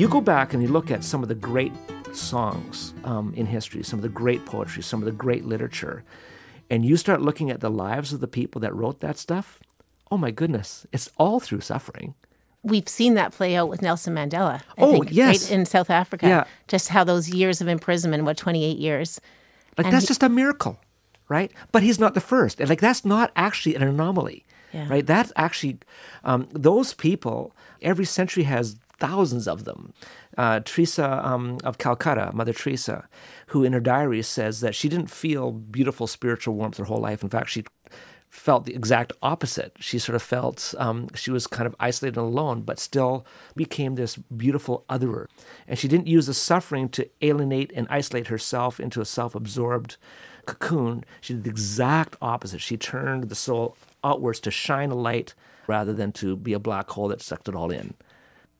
You 0.00 0.08
go 0.08 0.20
back 0.20 0.54
and 0.54 0.62
you 0.62 0.68
look 0.68 0.90
at 0.90 1.04
some 1.04 1.22
of 1.22 1.28
the 1.28 1.34
great 1.34 1.72
songs 2.12 2.94
um, 3.04 3.34
in 3.36 3.46
history, 3.46 3.82
some 3.82 3.98
of 3.98 4.02
the 4.02 4.08
great 4.08 4.44
poetry, 4.46 4.82
some 4.82 5.00
of 5.00 5.04
the 5.06 5.12
great 5.12 5.44
literature, 5.44 6.02
and 6.70 6.84
you 6.86 6.96
start 6.96 7.20
looking 7.20 7.50
at 7.50 7.60
the 7.60 7.70
lives 7.70 8.12
of 8.12 8.20
the 8.20 8.26
people 8.28 8.60
that 8.62 8.74
wrote 8.74 9.00
that 9.00 9.18
stuff. 9.18 9.60
Oh 10.10 10.16
my 10.16 10.30
goodness, 10.30 10.86
it's 10.92 11.10
all 11.18 11.38
through 11.38 11.60
suffering. 11.60 12.14
We've 12.62 12.88
seen 12.88 13.14
that 13.14 13.32
play 13.32 13.56
out 13.56 13.68
with 13.68 13.80
Nelson 13.82 14.14
Mandela. 14.14 14.60
I 14.78 14.82
oh 14.82 14.92
think, 14.92 15.08
yes, 15.12 15.50
right, 15.50 15.58
in 15.58 15.66
South 15.66 15.90
Africa. 15.90 16.26
Yeah. 16.26 16.44
just 16.68 16.88
how 16.88 17.04
those 17.04 17.28
years 17.28 17.60
of 17.60 17.68
imprisonment, 17.68 18.24
what 18.24 18.36
twenty 18.36 18.64
eight 18.64 18.78
years, 18.78 19.20
like 19.76 19.86
And 19.86 19.94
that's 19.94 20.04
he- 20.04 20.08
just 20.08 20.22
a 20.22 20.28
miracle, 20.28 20.78
right? 21.28 21.50
But 21.72 21.82
he's 21.82 21.98
not 21.98 22.14
the 22.14 22.20
first. 22.20 22.58
And 22.60 22.68
like 22.70 22.80
that's 22.80 23.04
not 23.04 23.32
actually 23.36 23.74
an 23.76 23.82
anomaly, 23.82 24.44
Yeah. 24.72 24.88
right? 24.88 25.06
That's 25.06 25.32
actually 25.36 25.78
um, 26.24 26.48
those 26.52 26.92
people. 26.94 27.54
Every 27.82 28.04
century 28.04 28.42
has 28.44 28.76
thousands 29.00 29.48
of 29.48 29.64
them. 29.64 29.92
Uh, 30.38 30.60
Teresa 30.60 31.26
um, 31.26 31.58
of 31.64 31.78
Calcutta, 31.78 32.30
Mother 32.32 32.52
Teresa, 32.52 33.08
who 33.48 33.64
in 33.64 33.72
her 33.72 33.80
diary 33.80 34.22
says 34.22 34.60
that 34.60 34.74
she 34.74 34.88
didn't 34.88 35.10
feel 35.10 35.50
beautiful 35.50 36.06
spiritual 36.06 36.54
warmth 36.54 36.76
her 36.76 36.84
whole 36.84 37.00
life. 37.00 37.22
In 37.22 37.28
fact, 37.28 37.50
she 37.50 37.64
felt 38.28 38.64
the 38.64 38.74
exact 38.74 39.12
opposite. 39.22 39.72
She 39.80 39.98
sort 39.98 40.14
of 40.14 40.22
felt 40.22 40.72
um, 40.78 41.08
she 41.14 41.32
was 41.32 41.48
kind 41.48 41.66
of 41.66 41.74
isolated 41.80 42.16
and 42.16 42.28
alone, 42.28 42.62
but 42.62 42.78
still 42.78 43.26
became 43.56 43.96
this 43.96 44.16
beautiful 44.16 44.84
otherer. 44.88 45.26
And 45.66 45.78
she 45.78 45.88
didn't 45.88 46.06
use 46.06 46.26
the 46.26 46.34
suffering 46.34 46.88
to 46.90 47.08
alienate 47.20 47.72
and 47.74 47.88
isolate 47.90 48.28
herself 48.28 48.78
into 48.78 49.00
a 49.00 49.04
self 49.04 49.34
absorbed 49.34 49.96
cocoon. 50.46 51.04
She 51.20 51.34
did 51.34 51.44
the 51.44 51.50
exact 51.50 52.16
opposite. 52.22 52.60
She 52.60 52.76
turned 52.76 53.24
the 53.24 53.34
soul 53.34 53.76
outwards 54.04 54.40
to 54.40 54.50
shine 54.50 54.90
a 54.90 54.94
light 54.94 55.34
rather 55.66 55.92
than 55.92 56.12
to 56.12 56.36
be 56.36 56.52
a 56.52 56.58
black 56.58 56.88
hole 56.90 57.08
that 57.08 57.22
sucked 57.22 57.48
it 57.48 57.54
all 57.54 57.70
in. 57.70 57.94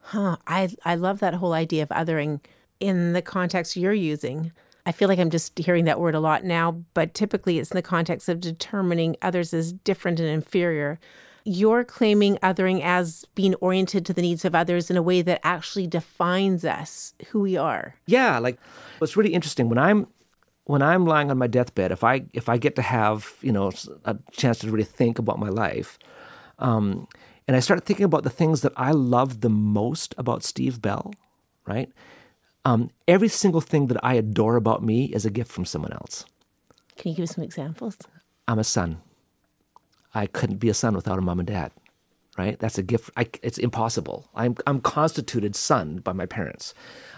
Huh. 0.01 0.37
I 0.47 0.71
I 0.85 0.95
love 0.95 1.21
that 1.21 1.35
whole 1.35 1.53
idea 1.53 1.83
of 1.83 1.89
othering 1.91 2.41
in 2.81 3.13
the 3.13 3.23
context 3.23 3.77
you're 3.77 3.93
using. 3.93 4.53
I 4.87 4.93
feel 4.93 5.09
like 5.09 5.19
I'm 5.19 5.31
just 5.31 5.59
hearing 5.59 5.85
that 5.85 6.01
word 6.01 6.15
a 6.15 6.21
lot 6.21 6.45
now, 6.45 6.83
but 6.95 7.15
typically 7.15 7.59
it's 7.59 7.71
in 7.71 7.77
the 7.77 7.83
context 7.83 8.29
of 8.29 8.41
determining 8.41 9.17
others 9.21 9.53
as 9.53 9.73
different 9.73 10.19
and 10.19 10.29
inferior. 10.29 10.99
You're 11.45 11.85
claiming 11.85 12.37
othering 12.39 12.81
as 12.83 13.25
being 13.35 13.55
oriented 13.57 14.05
to 14.07 14.13
the 14.13 14.23
needs 14.23 14.45
of 14.45 14.55
others 14.55 14.91
in 14.91 14.97
a 14.97 15.03
way 15.03 15.23
that 15.23 15.41
actually 15.43 15.87
defines 15.87 16.65
us, 16.65 17.15
who 17.29 17.41
we 17.41 17.57
are. 17.57 17.95
Yeah, 18.07 18.39
like 18.39 18.59
it's 19.01 19.17
really 19.17 19.35
interesting 19.35 19.69
when 19.69 19.79
I'm 19.79 20.07
when 20.65 20.83
I'm 20.83 21.07
lying 21.07 21.31
on 21.31 21.39
my 21.39 21.47
deathbed. 21.47 21.93
If 21.93 22.05
I 22.05 22.23
if 22.33 22.49
I 22.49 22.57
get 22.57 22.77
to 22.77 22.83
have 22.83 23.35
you 23.43 23.53
know 23.53 23.73
a 24.05 24.17
chance 24.33 24.59
to 24.61 24.71
really 24.71 24.85
think 24.85 25.19
about 25.19 25.39
my 25.39 25.49
life, 25.49 25.99
um, 26.59 27.07
and 27.51 27.57
I 27.57 27.59
started 27.59 27.85
thinking 27.85 28.05
about 28.05 28.23
the 28.23 28.31
things 28.31 28.61
that 28.61 28.73
I 28.77 28.93
love 28.93 29.41
the 29.41 29.51
most 29.51 30.15
about 30.17 30.45
Steve 30.45 30.81
Bell, 30.81 31.13
right? 31.67 31.91
Um, 32.65 32.91
every 33.09 33.27
single 33.27 33.61
thing 33.61 33.89
that 33.89 33.99
I 34.05 34.15
adore 34.15 34.55
about 34.55 34.85
me 34.85 35.07
is 35.07 35.27
a 35.27 35.31
gift 35.31 35.51
from 35.51 35.65
someone 35.65 35.93
else. 35.93 36.25
Can 36.97 37.11
you 37.11 37.17
give 37.17 37.29
some 37.29 37.43
examples? 37.43 37.99
I'm 38.47 38.61
a 38.61 38.63
son. 38.63 39.01
I 40.15 40.27
couldn't 40.27 40.59
be 40.59 40.69
a 40.69 40.75
son 40.75 40.95
without 40.95 41.19
a 41.19 41.23
mom 41.23 41.41
and 41.41 41.49
dad, 41.49 41.73
right? 42.39 42.57
That's 42.57 42.79
a 42.79 42.85
gift. 42.85 43.11
I, 43.17 43.27
it's 43.43 43.59
impossible. 43.59 44.29
I'm, 44.37 44.55
I'm 44.65 44.81
constituted 44.81 45.57
son 45.57 45.97
by 45.97 46.13
my 46.13 46.27
parents. 46.27 46.73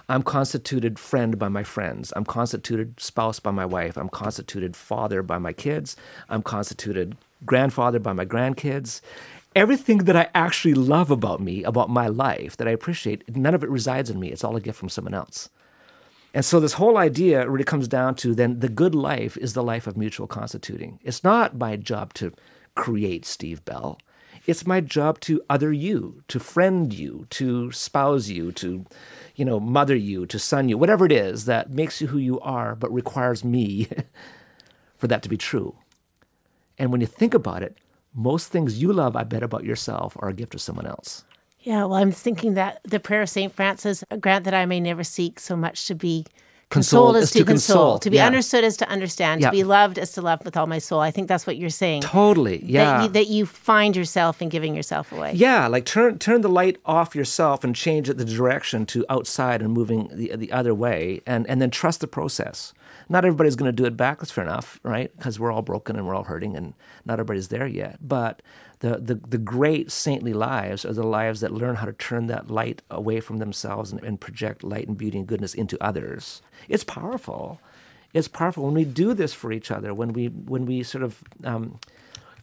I'm 0.08 0.22
constituted 0.22 0.98
friend 0.98 1.38
by 1.38 1.48
my 1.50 1.62
friends. 1.62 2.10
I'm 2.16 2.24
constituted 2.24 2.98
spouse 2.98 3.38
by 3.38 3.50
my 3.50 3.66
wife. 3.66 3.98
I'm 3.98 4.08
constituted 4.08 4.76
father 4.76 5.22
by 5.22 5.36
my 5.36 5.52
kids. 5.52 5.94
I'm 6.30 6.42
constituted 6.42 7.18
grandfather 7.44 7.98
by 7.98 8.14
my 8.14 8.24
grandkids. 8.24 9.02
Everything 9.54 9.98
that 9.98 10.16
I 10.16 10.28
actually 10.34 10.74
love 10.74 11.10
about 11.10 11.40
me, 11.40 11.62
about 11.62 11.90
my 11.90 12.08
life, 12.08 12.56
that 12.56 12.68
I 12.68 12.70
appreciate, 12.70 13.36
none 13.36 13.54
of 13.54 13.62
it 13.62 13.68
resides 13.68 14.08
in 14.08 14.18
me. 14.18 14.28
It's 14.28 14.44
all 14.44 14.56
a 14.56 14.60
gift 14.60 14.78
from 14.78 14.88
someone 14.88 15.14
else. 15.14 15.50
And 16.34 16.44
so 16.44 16.58
this 16.58 16.74
whole 16.74 16.96
idea 16.96 17.48
really 17.48 17.64
comes 17.64 17.88
down 17.88 18.14
to 18.16 18.34
then 18.34 18.60
the 18.60 18.68
good 18.68 18.94
life 18.94 19.36
is 19.36 19.52
the 19.52 19.62
life 19.62 19.86
of 19.86 19.96
mutual 19.96 20.26
constituting. 20.26 20.98
It's 21.02 21.22
not 21.22 21.58
my 21.58 21.76
job 21.76 22.14
to 22.14 22.32
create 22.74 23.26
Steve 23.26 23.64
Bell. 23.64 23.98
It's 24.46 24.66
my 24.66 24.80
job 24.80 25.20
to 25.20 25.42
other 25.48 25.72
you, 25.72 26.22
to 26.28 26.40
friend 26.40 26.92
you, 26.92 27.26
to 27.30 27.70
spouse 27.70 28.28
you, 28.28 28.50
to, 28.52 28.86
you 29.36 29.44
know, 29.44 29.60
mother 29.60 29.94
you, 29.94 30.26
to 30.26 30.38
son 30.38 30.68
you, 30.68 30.78
whatever 30.78 31.04
it 31.04 31.12
is 31.12 31.44
that 31.44 31.70
makes 31.70 32.00
you 32.00 32.08
who 32.08 32.18
you 32.18 32.40
are, 32.40 32.74
but 32.74 32.92
requires 32.92 33.44
me 33.44 33.88
for 34.96 35.06
that 35.06 35.22
to 35.22 35.28
be 35.28 35.36
true. 35.36 35.76
And 36.78 36.90
when 36.90 37.00
you 37.00 37.06
think 37.06 37.34
about 37.34 37.62
it, 37.62 37.76
most 38.14 38.48
things 38.48 38.80
you 38.80 38.92
love, 38.92 39.16
I 39.16 39.24
bet, 39.24 39.42
about 39.42 39.64
yourself 39.64 40.16
are 40.20 40.28
a 40.28 40.34
gift 40.34 40.54
of 40.54 40.60
someone 40.60 40.86
else. 40.86 41.24
Yeah, 41.60 41.84
well, 41.84 41.94
I'm 41.94 42.12
thinking 42.12 42.54
that 42.54 42.80
the 42.84 42.98
prayer 42.98 43.22
of 43.22 43.28
St. 43.28 43.52
Francis, 43.52 44.02
grant 44.20 44.44
that 44.44 44.54
I 44.54 44.66
may 44.66 44.80
never 44.80 45.04
seek 45.04 45.38
so 45.38 45.56
much 45.56 45.86
to 45.86 45.94
be 45.94 46.26
consoled, 46.70 47.16
as 47.16 47.30
to, 47.32 47.44
console, 47.44 47.98
to 47.98 48.10
be 48.10 48.16
yeah. 48.16 48.26
understood 48.26 48.64
as 48.64 48.76
to 48.78 48.88
understand, 48.88 49.40
Yeah. 49.40 49.50
to 49.50 49.52
be 49.52 49.62
loved 49.62 49.98
as 49.98 50.12
to 50.12 50.22
love 50.22 50.44
with 50.44 50.56
all 50.56 50.66
my 50.66 50.78
soul. 50.78 51.00
I 51.00 51.10
think 51.10 51.28
that's 51.28 51.46
what 51.46 51.56
you're 51.56 51.70
saying. 51.70 52.02
Totally. 52.02 52.64
Yeah. 52.64 52.84
That, 52.84 53.02
you, 53.02 53.08
that 53.10 53.28
you 53.28 53.46
find 53.46 53.94
yourself 53.94 54.42
in 54.42 54.48
giving 54.48 54.74
yourself 54.74 55.12
away. 55.12 55.34
Yeah, 55.34 55.68
like 55.68 55.84
turn 55.84 56.18
turn 56.18 56.40
the 56.40 56.48
light 56.48 56.78
off 56.84 57.14
yourself 57.14 57.62
and 57.62 57.76
change 57.76 58.08
it 58.08 58.16
the 58.18 58.24
direction 58.24 58.86
to 58.86 59.04
outside 59.08 59.62
and 59.62 59.72
moving 59.72 60.08
the 60.12 60.34
the 60.34 60.50
other 60.50 60.74
way, 60.74 61.20
and 61.26 61.46
and 61.48 61.60
then 61.60 61.70
trust 61.70 62.00
the 62.00 62.08
process. 62.08 62.72
Not 63.08 63.24
everybody's 63.24 63.56
going 63.56 63.68
to 63.68 63.72
do 63.76 63.84
it 63.86 63.96
back. 63.96 64.18
That's 64.18 64.30
fair 64.30 64.44
enough, 64.44 64.80
right? 64.82 65.14
Because 65.16 65.38
we're 65.40 65.52
all 65.52 65.62
broken 65.62 65.96
and 65.96 66.06
we're 66.06 66.14
all 66.14 66.24
hurting, 66.24 66.56
and 66.56 66.74
not 67.04 67.14
everybody's 67.14 67.48
there 67.48 67.66
yet. 67.66 67.98
But 68.00 68.42
the, 68.80 68.98
the 68.98 69.14
the 69.14 69.38
great 69.38 69.92
saintly 69.92 70.32
lives 70.32 70.84
are 70.84 70.92
the 70.92 71.02
lives 71.06 71.40
that 71.40 71.52
learn 71.52 71.76
how 71.76 71.86
to 71.86 71.92
turn 71.92 72.26
that 72.28 72.50
light 72.50 72.82
away 72.90 73.20
from 73.20 73.38
themselves 73.38 73.92
and, 73.92 74.02
and 74.02 74.20
project 74.20 74.64
light 74.64 74.88
and 74.88 74.98
beauty 74.98 75.18
and 75.18 75.26
goodness 75.26 75.54
into 75.54 75.82
others. 75.82 76.42
It's 76.68 76.84
powerful. 76.84 77.60
It's 78.12 78.28
powerful 78.28 78.64
when 78.64 78.74
we 78.74 78.84
do 78.84 79.14
this 79.14 79.32
for 79.34 79.52
each 79.52 79.70
other. 79.70 79.94
When 79.94 80.12
we 80.12 80.26
when 80.28 80.66
we 80.66 80.82
sort 80.82 81.04
of 81.04 81.22
um, 81.44 81.78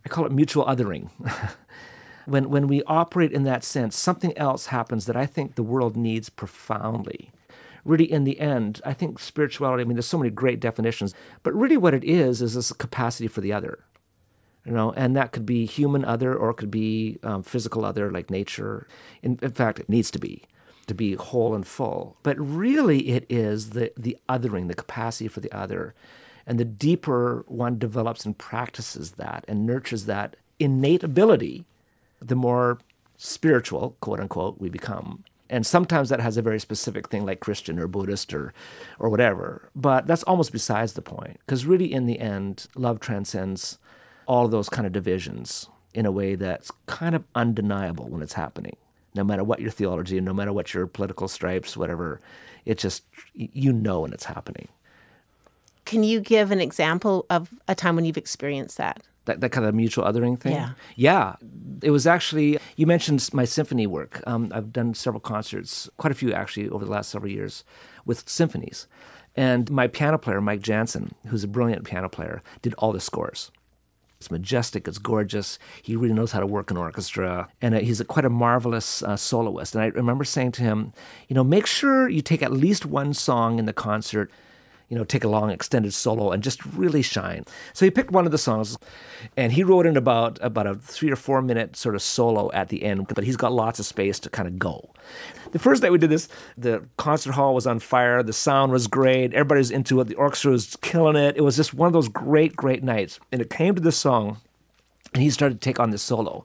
I 0.05 0.09
call 0.09 0.25
it 0.25 0.31
mutual 0.31 0.65
othering. 0.65 1.09
when 2.25 2.49
when 2.49 2.67
we 2.67 2.83
operate 2.83 3.31
in 3.33 3.43
that 3.43 3.63
sense, 3.63 3.97
something 3.97 4.37
else 4.37 4.67
happens 4.67 5.05
that 5.05 5.15
I 5.17 5.25
think 5.25 5.55
the 5.55 5.63
world 5.63 5.97
needs 5.97 6.29
profoundly. 6.29 7.31
Really, 7.85 8.11
in 8.11 8.23
the 8.23 8.39
end, 8.39 8.81
I 8.85 8.93
think 8.93 9.19
spirituality. 9.19 9.81
I 9.81 9.85
mean, 9.85 9.95
there's 9.95 10.05
so 10.05 10.17
many 10.17 10.29
great 10.29 10.59
definitions, 10.59 11.13
but 11.43 11.53
really, 11.53 11.77
what 11.77 11.93
it 11.93 12.03
is 12.03 12.41
is 12.41 12.55
this 12.55 12.71
capacity 12.73 13.27
for 13.27 13.41
the 13.41 13.53
other. 13.53 13.85
You 14.65 14.73
know, 14.73 14.91
and 14.91 15.15
that 15.15 15.31
could 15.31 15.45
be 15.45 15.65
human 15.65 16.03
other, 16.03 16.35
or 16.35 16.49
it 16.51 16.55
could 16.55 16.69
be 16.69 17.17
um, 17.23 17.43
physical 17.43 17.85
other, 17.85 18.11
like 18.11 18.29
nature. 18.29 18.87
In, 19.23 19.39
in 19.41 19.51
fact, 19.51 19.79
it 19.79 19.89
needs 19.89 20.11
to 20.11 20.19
be 20.19 20.43
to 20.87 20.93
be 20.93 21.13
whole 21.13 21.55
and 21.55 21.65
full. 21.65 22.17
But 22.23 22.37
really, 22.37 23.09
it 23.09 23.25
is 23.29 23.71
the 23.71 23.93
the 23.95 24.17
othering, 24.27 24.67
the 24.67 24.75
capacity 24.75 25.27
for 25.27 25.39
the 25.39 25.51
other, 25.51 25.95
and 26.45 26.59
the 26.59 26.65
deeper 26.65 27.45
one 27.47 27.79
develops 27.79 28.25
and 28.25 28.37
practices 28.37 29.11
that 29.11 29.45
and 29.47 29.65
nurtures 29.65 30.05
that 30.05 30.35
innate 30.59 31.03
ability, 31.03 31.65
the 32.19 32.35
more 32.35 32.79
spiritual, 33.17 33.95
quote 34.01 34.19
unquote, 34.19 34.59
we 34.59 34.69
become. 34.69 35.23
And 35.49 35.65
sometimes 35.65 36.09
that 36.09 36.19
has 36.19 36.37
a 36.37 36.41
very 36.41 36.59
specific 36.59 37.09
thing 37.09 37.25
like 37.25 37.39
Christian 37.39 37.79
or 37.79 37.87
Buddhist 37.87 38.33
or, 38.33 38.53
or 38.99 39.09
whatever. 39.09 39.69
But 39.75 40.05
that's 40.05 40.23
almost 40.23 40.51
besides 40.51 40.93
the 40.93 41.01
point. 41.01 41.39
Because 41.45 41.65
really, 41.65 41.91
in 41.91 42.05
the 42.05 42.19
end, 42.19 42.67
love 42.75 42.99
transcends 42.99 43.79
all 44.27 44.45
of 44.45 44.51
those 44.51 44.69
kind 44.69 44.85
of 44.85 44.93
divisions 44.93 45.67
in 45.93 46.05
a 46.05 46.11
way 46.11 46.35
that's 46.35 46.71
kind 46.85 47.15
of 47.15 47.23
undeniable 47.33 48.07
when 48.07 48.21
it's 48.21 48.33
happening. 48.33 48.75
No 49.15 49.23
matter 49.23 49.43
what 49.43 49.59
your 49.59 49.71
theology, 49.71 50.21
no 50.21 50.33
matter 50.33 50.53
what 50.53 50.73
your 50.73 50.85
political 50.85 51.27
stripes, 51.27 51.75
whatever, 51.75 52.21
it 52.65 52.77
just, 52.77 53.03
you 53.33 53.73
know 53.73 54.01
when 54.01 54.13
it's 54.13 54.25
happening. 54.25 54.67
Can 55.85 56.03
you 56.03 56.19
give 56.19 56.51
an 56.51 56.61
example 56.61 57.25
of 57.31 57.49
a 57.67 57.73
time 57.73 57.95
when 57.95 58.05
you've 58.05 58.17
experienced 58.17 58.77
that? 58.77 59.01
That, 59.29 59.41
that 59.41 59.51
kind 59.51 59.65
of 59.67 59.75
mutual 59.75 60.05
othering 60.05 60.39
thing? 60.39 60.53
Yeah. 60.53 60.71
Yeah. 60.95 61.35
It 61.83 61.91
was 61.91 62.05
actually, 62.07 62.59
you 62.75 62.87
mentioned 62.87 63.29
my 63.31 63.45
symphony 63.45 63.87
work. 63.87 64.21
Um, 64.25 64.51
I've 64.51 64.73
done 64.73 64.93
several 64.95 65.21
concerts, 65.21 65.89
quite 65.97 66.11
a 66.11 66.15
few 66.15 66.33
actually, 66.33 66.67
over 66.69 66.83
the 66.83 66.91
last 66.91 67.09
several 67.11 67.31
years 67.31 67.63
with 68.05 68.27
symphonies. 68.27 68.87
And 69.35 69.69
my 69.69 69.87
piano 69.87 70.17
player, 70.17 70.41
Mike 70.41 70.61
Janzen, 70.61 71.11
who's 71.27 71.43
a 71.43 71.47
brilliant 71.47 71.83
piano 71.85 72.09
player, 72.09 72.41
did 72.63 72.73
all 72.79 72.91
the 72.91 72.99
scores. 72.99 73.51
It's 74.19 74.31
majestic, 74.31 74.87
it's 74.87 74.97
gorgeous. 74.97 75.59
He 75.81 75.95
really 75.95 76.13
knows 76.13 76.33
how 76.33 76.41
to 76.41 76.47
work 76.47 76.71
an 76.71 76.77
orchestra, 76.77 77.47
and 77.61 77.73
uh, 77.75 77.79
he's 77.79 78.01
a, 78.01 78.05
quite 78.05 78.25
a 78.25 78.29
marvelous 78.29 79.01
uh, 79.01 79.15
soloist. 79.15 79.75
And 79.75 79.83
I 79.83 79.87
remember 79.87 80.25
saying 80.25 80.53
to 80.53 80.63
him, 80.63 80.91
you 81.29 81.35
know, 81.35 81.43
make 81.43 81.65
sure 81.65 82.09
you 82.09 82.21
take 82.21 82.43
at 82.43 82.51
least 82.51 82.85
one 82.85 83.13
song 83.13 83.59
in 83.59 83.65
the 83.65 83.71
concert 83.71 84.29
you 84.89 84.97
know, 84.97 85.03
take 85.03 85.23
a 85.23 85.27
long 85.27 85.51
extended 85.51 85.93
solo 85.93 86.31
and 86.31 86.43
just 86.43 86.65
really 86.65 87.01
shine. 87.01 87.45
So 87.73 87.85
he 87.85 87.91
picked 87.91 88.11
one 88.11 88.25
of 88.25 88.31
the 88.31 88.37
songs 88.37 88.77
and 89.37 89.53
he 89.53 89.63
wrote 89.63 89.85
in 89.85 89.95
about 89.95 90.39
about 90.41 90.67
a 90.67 90.75
three 90.75 91.11
or 91.11 91.15
four 91.15 91.41
minute 91.41 91.75
sort 91.75 91.95
of 91.95 92.01
solo 92.01 92.51
at 92.51 92.69
the 92.69 92.83
end, 92.83 93.07
but 93.07 93.23
he's 93.23 93.37
got 93.37 93.53
lots 93.53 93.79
of 93.79 93.85
space 93.85 94.19
to 94.19 94.29
kind 94.29 94.47
of 94.47 94.57
go. 94.59 94.89
The 95.51 95.59
first 95.59 95.81
night 95.81 95.91
we 95.91 95.97
did 95.97 96.09
this, 96.09 96.27
the 96.57 96.83
concert 96.97 97.33
hall 97.33 97.53
was 97.53 97.67
on 97.67 97.79
fire, 97.79 98.21
the 98.23 98.33
sound 98.33 98.71
was 98.71 98.87
great, 98.87 99.33
everybody 99.33 99.59
was 99.59 99.71
into 99.71 100.01
it, 100.01 100.07
the 100.07 100.15
orchestra 100.15 100.51
was 100.51 100.75
killing 100.81 101.15
it. 101.15 101.37
It 101.37 101.41
was 101.41 101.55
just 101.55 101.73
one 101.73 101.87
of 101.87 101.93
those 101.93 102.09
great, 102.09 102.55
great 102.55 102.83
nights. 102.83 103.19
And 103.31 103.41
it 103.41 103.49
came 103.49 103.75
to 103.75 103.81
this 103.81 103.97
song 103.97 104.37
and 105.13 105.23
he 105.23 105.29
started 105.29 105.61
to 105.61 105.65
take 105.65 105.79
on 105.79 105.91
this 105.91 106.01
solo. 106.01 106.43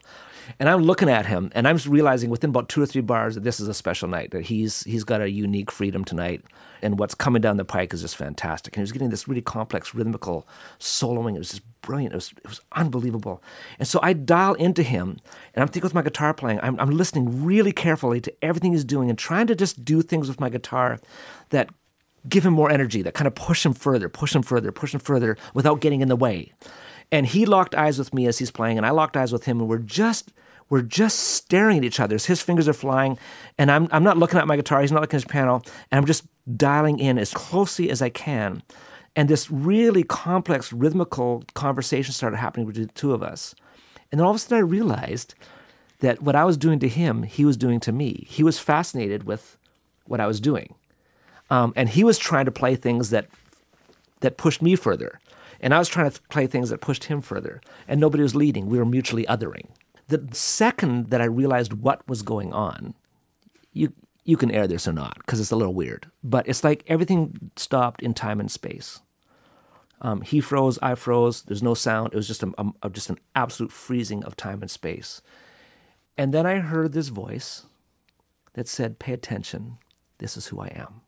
And 0.59 0.69
I'm 0.69 0.83
looking 0.83 1.09
at 1.09 1.27
him, 1.27 1.51
and 1.55 1.67
I'm 1.67 1.79
realizing 1.89 2.31
within 2.31 2.51
about 2.51 2.69
two 2.69 2.83
or 2.83 2.87
three 2.87 3.01
bars 3.01 3.35
that 3.35 3.45
this 3.45 3.61
is 3.61 3.69
a 3.69 3.75
special 3.75 4.09
night. 4.09 4.31
That 4.33 4.43
he's 4.43 4.83
he's 4.85 5.05
got 5.05 5.23
a 5.23 5.31
unique 5.31 5.71
freedom 5.71 6.05
tonight, 6.05 6.45
and 6.83 6.99
what's 6.99 7.15
coming 7.15 7.41
down 7.41 7.57
the 7.57 7.65
pike 7.65 7.93
is 7.93 8.03
just 8.03 8.17
fantastic. 8.17 8.75
And 8.75 8.81
he 8.81 8.83
was 8.83 8.93
getting 8.93 9.11
this 9.11 9.27
really 9.29 9.43
complex 9.43 9.95
rhythmical 9.95 10.47
soloing. 10.79 11.35
It 11.35 11.39
was 11.39 11.51
just 11.51 11.63
brilliant. 11.83 12.13
It 12.13 12.17
was 12.17 12.33
it 12.37 12.49
was 12.49 12.61
unbelievable. 12.73 13.43
And 13.79 13.87
so 13.89 14.01
I 14.03 14.13
dial 14.13 14.55
into 14.55 14.83
him, 14.83 15.19
and 15.55 15.63
I'm 15.63 15.69
thinking 15.69 15.87
with 15.87 15.95
my 15.95 16.03
guitar 16.03 16.35
playing. 16.35 16.61
I'm, 16.63 16.79
I'm 16.81 16.91
listening 16.91 17.45
really 17.45 17.73
carefully 17.73 18.21
to 18.21 18.35
everything 18.43 18.73
he's 18.73 18.85
doing, 18.85 19.11
and 19.11 19.19
trying 19.19 19.47
to 19.49 19.55
just 19.55 19.85
do 19.85 20.03
things 20.03 20.29
with 20.29 20.41
my 20.41 20.49
guitar 20.49 21.01
that 21.51 21.71
give 22.29 22.47
him 22.47 22.55
more 22.55 22.71
energy, 22.71 23.03
that 23.03 23.15
kind 23.15 23.27
of 23.27 23.35
push 23.35 23.65
him 23.65 23.75
further, 23.75 24.09
push 24.09 24.35
him 24.35 24.43
further, 24.43 24.73
push 24.73 24.95
him 24.95 25.01
further, 25.01 25.37
without 25.53 25.81
getting 25.81 26.01
in 26.01 26.09
the 26.09 26.17
way. 26.17 26.53
And 27.13 27.27
he 27.27 27.45
locked 27.45 27.75
eyes 27.75 27.99
with 27.99 28.15
me 28.15 28.27
as 28.27 28.39
he's 28.39 28.51
playing, 28.51 28.79
and 28.79 28.87
I 28.87 28.91
locked 28.91 29.17
eyes 29.17 29.33
with 29.33 29.45
him, 29.45 29.61
and 29.61 29.69
we're 29.69 29.79
just 29.79 30.33
we're 30.75 30.83
just 30.83 31.21
staring 31.21 31.79
at 31.79 31.85
each 31.85 32.01
other. 32.01 32.19
His 32.19 32.43
fingers 32.43 32.67
are 32.67 32.73
flying, 32.73 33.17
and 33.59 33.71
I'm 33.71 33.87
I'm 33.93 34.03
not 34.03 34.19
looking 34.19 34.41
at 34.41 34.49
my 34.49 34.57
guitar. 34.57 34.81
He's 34.81 34.91
not 34.91 35.03
looking 35.03 35.19
at 35.19 35.23
his 35.23 35.31
piano, 35.31 35.63
and 35.93 35.99
I'm 35.99 36.05
just 36.05 36.25
dialing 36.57 36.99
in 36.99 37.17
as 37.17 37.33
closely 37.33 37.91
as 37.91 38.03
I 38.03 38.09
can. 38.09 38.61
And 39.15 39.29
this 39.29 39.53
really 39.53 40.03
complex 40.03 40.73
rhythmical 40.73 41.45
conversation 41.55 42.13
started 42.13 42.39
happening 42.39 42.67
between 42.67 42.89
the 42.89 42.93
two 42.95 43.13
of 43.13 43.23
us. 43.23 43.55
And 44.11 44.19
then 44.19 44.25
all 44.25 44.33
of 44.33 44.37
a 44.37 44.39
sudden, 44.41 44.59
I 44.59 44.63
realized 44.63 45.37
that 46.01 46.21
what 46.23 46.35
I 46.35 46.45
was 46.45 46.57
doing 46.57 46.81
to 46.81 46.89
him, 46.89 47.23
he 47.23 47.45
was 47.45 47.57
doing 47.57 47.79
to 47.79 47.93
me. 47.93 48.27
He 48.29 48.43
was 48.43 48.59
fascinated 48.59 49.23
with 49.23 49.57
what 50.07 50.19
I 50.19 50.27
was 50.27 50.41
doing, 50.41 50.75
um, 51.51 51.73
and 51.77 51.89
he 51.89 52.03
was 52.03 52.19
trying 52.19 52.47
to 52.47 52.51
play 52.51 52.75
things 52.75 53.11
that 53.11 53.29
that 54.23 54.39
pushed 54.39 54.61
me 54.61 54.75
further. 54.75 55.21
And 55.61 55.73
I 55.73 55.79
was 55.79 55.89
trying 55.89 56.11
to 56.11 56.21
play 56.31 56.49
things 56.49 56.71
that 56.71 56.81
pushed 56.81 57.05
him 57.05 57.21
further, 57.21 57.61
and 57.87 58.01
nobody 58.01 58.25
was 58.25 58.35
leading. 58.35 58.67
We 58.67 58.79
were 58.79 58.85
mutually 58.85 59.25
othering. 59.27 59.69
The 60.09 60.29
second 60.33 61.11
that 61.11 61.21
I 61.21 61.25
realized 61.25 61.73
what 61.73 62.07
was 62.09 62.23
going 62.23 62.53
on, 62.53 62.95
you 63.73 63.93
you 64.25 64.37
can 64.37 64.51
air 64.51 64.67
this 64.67 64.89
or 64.89 64.93
not 64.93 65.19
because 65.19 65.41
it's 65.41 65.51
a 65.51 65.57
little 65.57 65.75
weird, 65.75 66.11
but 66.23 66.49
it's 66.49 66.65
like 66.65 66.85
everything 66.87 67.51
stopped 67.57 68.03
in 68.03 68.15
time 68.15 68.41
and 68.41 68.51
space. 68.51 69.01
Um, 70.01 70.23
he 70.23 70.41
froze, 70.41 70.79
I 70.83 70.95
froze. 70.95 71.43
There's 71.43 71.63
no 71.63 71.75
sound. 71.75 72.13
It 72.13 72.17
was 72.17 72.27
just 72.27 72.43
a, 72.43 72.53
a, 72.83 72.91
just 72.91 73.11
an 73.11 73.19
absolute 73.35 73.73
freezing 73.73 74.25
of 74.25 74.37
time 74.37 74.61
and 74.61 74.71
space. 74.71 75.23
And 76.17 76.33
then 76.33 76.47
I 76.47 76.59
heard 76.59 76.93
this 76.93 77.09
voice 77.09 77.65
that 78.55 78.69
said, 78.69 78.99
"Pay 78.99 79.13
attention. 79.13 79.79
This 80.19 80.37
is 80.37 80.49
who 80.49 80.61
I 80.61 80.69
am." 80.69 81.01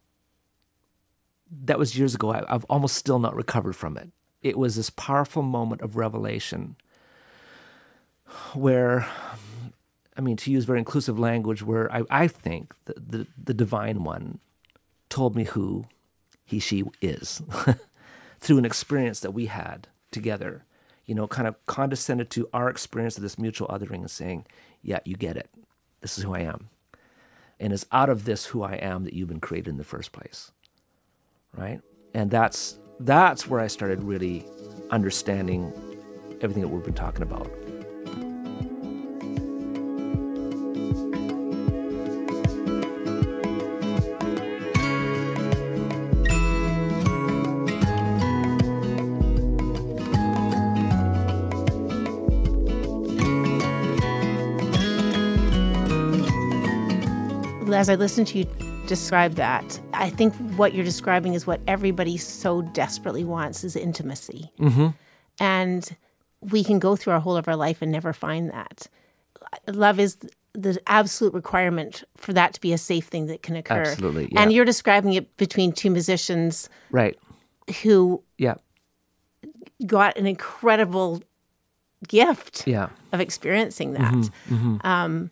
That 1.50 1.78
was 1.78 1.98
years 1.98 2.14
ago. 2.14 2.32
I, 2.32 2.44
I've 2.52 2.64
almost 2.64 2.96
still 2.96 3.18
not 3.18 3.36
recovered 3.36 3.76
from 3.76 3.96
it 3.96 4.10
it 4.46 4.56
was 4.56 4.76
this 4.76 4.90
powerful 4.90 5.42
moment 5.42 5.80
of 5.80 5.96
revelation 5.96 6.76
where 8.54 9.06
I 10.16 10.22
mean, 10.22 10.36
to 10.38 10.50
use 10.50 10.64
very 10.64 10.78
inclusive 10.78 11.18
language, 11.18 11.62
where 11.62 11.92
I, 11.92 12.02
I 12.10 12.28
think 12.28 12.74
the, 12.86 12.94
the, 12.94 13.26
the 13.42 13.54
divine 13.54 14.02
one 14.02 14.38
told 15.10 15.36
me 15.36 15.44
who 15.44 15.84
he, 16.44 16.58
she 16.58 16.84
is 17.02 17.42
through 18.40 18.58
an 18.58 18.64
experience 18.64 19.20
that 19.20 19.32
we 19.32 19.46
had 19.46 19.88
together, 20.10 20.64
you 21.04 21.14
know, 21.14 21.26
kind 21.26 21.46
of 21.46 21.64
condescended 21.66 22.30
to 22.30 22.48
our 22.54 22.70
experience 22.70 23.16
of 23.16 23.22
this 23.22 23.38
mutual 23.38 23.68
othering 23.68 24.00
and 24.00 24.10
saying, 24.10 24.46
Yeah, 24.82 25.00
you 25.04 25.16
get 25.16 25.36
it. 25.36 25.50
This 26.00 26.16
is 26.16 26.24
who 26.24 26.34
I 26.34 26.40
am. 26.40 26.70
And 27.60 27.72
it's 27.72 27.86
out 27.92 28.08
of 28.08 28.24
this 28.24 28.46
who 28.46 28.62
I 28.62 28.74
am 28.74 29.04
that 29.04 29.12
you've 29.12 29.28
been 29.28 29.40
created 29.40 29.70
in 29.70 29.76
the 29.76 29.84
first 29.84 30.12
place. 30.12 30.50
Right? 31.54 31.80
And 32.14 32.30
that's 32.30 32.78
that's 33.00 33.46
where 33.46 33.60
I 33.60 33.66
started 33.66 34.02
really 34.02 34.46
understanding 34.90 35.72
everything 36.40 36.62
that 36.62 36.68
we've 36.68 36.84
been 36.84 36.94
talking 36.94 37.22
about. 37.22 37.50
As 57.76 57.90
I 57.90 57.94
listened 57.94 58.26
to 58.28 58.38
you 58.38 58.46
describe 58.86 59.34
that. 59.34 59.78
I 59.92 60.08
think 60.08 60.34
what 60.56 60.74
you're 60.74 60.84
describing 60.84 61.34
is 61.34 61.46
what 61.46 61.60
everybody 61.66 62.16
so 62.16 62.62
desperately 62.62 63.24
wants 63.24 63.64
is 63.64 63.76
intimacy. 63.76 64.50
Mm-hmm. 64.58 64.88
And 65.40 65.96
we 66.40 66.64
can 66.64 66.78
go 66.78 66.96
through 66.96 67.12
our 67.14 67.20
whole 67.20 67.36
of 67.36 67.48
our 67.48 67.56
life 67.56 67.82
and 67.82 67.92
never 67.92 68.12
find 68.12 68.50
that. 68.50 68.86
Love 69.68 70.00
is 70.00 70.16
the 70.54 70.80
absolute 70.86 71.34
requirement 71.34 72.04
for 72.16 72.32
that 72.32 72.54
to 72.54 72.60
be 72.60 72.72
a 72.72 72.78
safe 72.78 73.06
thing 73.06 73.26
that 73.26 73.42
can 73.42 73.56
occur. 73.56 73.82
Absolutely. 73.82 74.28
Yeah. 74.32 74.40
And 74.40 74.52
you're 74.52 74.64
describing 74.64 75.12
it 75.12 75.36
between 75.36 75.72
two 75.72 75.90
musicians 75.90 76.70
right 76.90 77.18
who 77.82 78.22
yeah 78.38 78.54
got 79.84 80.16
an 80.16 80.26
incredible 80.26 81.22
gift 82.08 82.66
yeah 82.66 82.88
of 83.12 83.20
experiencing 83.20 83.92
that. 83.92 84.14
Mm-hmm. 84.14 84.54
Mm-hmm. 84.54 84.86
Um, 84.86 85.30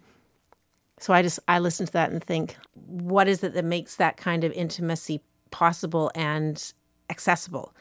so 1.05 1.13
I 1.13 1.21
just 1.21 1.39
I 1.49 1.59
listen 1.59 1.85
to 1.85 1.93
that 1.93 2.13
and 2.13 2.25
think, 2.25 2.57
what 2.73 3.29
is 3.29 3.45
it 3.45 3.53
that 3.53 3.65
makes 3.67 3.97
that 3.97 4.17
kind 4.17 4.43
of 4.43 4.53
intimacy 4.53 5.21
possible 5.51 6.11
and 6.15 6.73
accessible? 7.11 7.75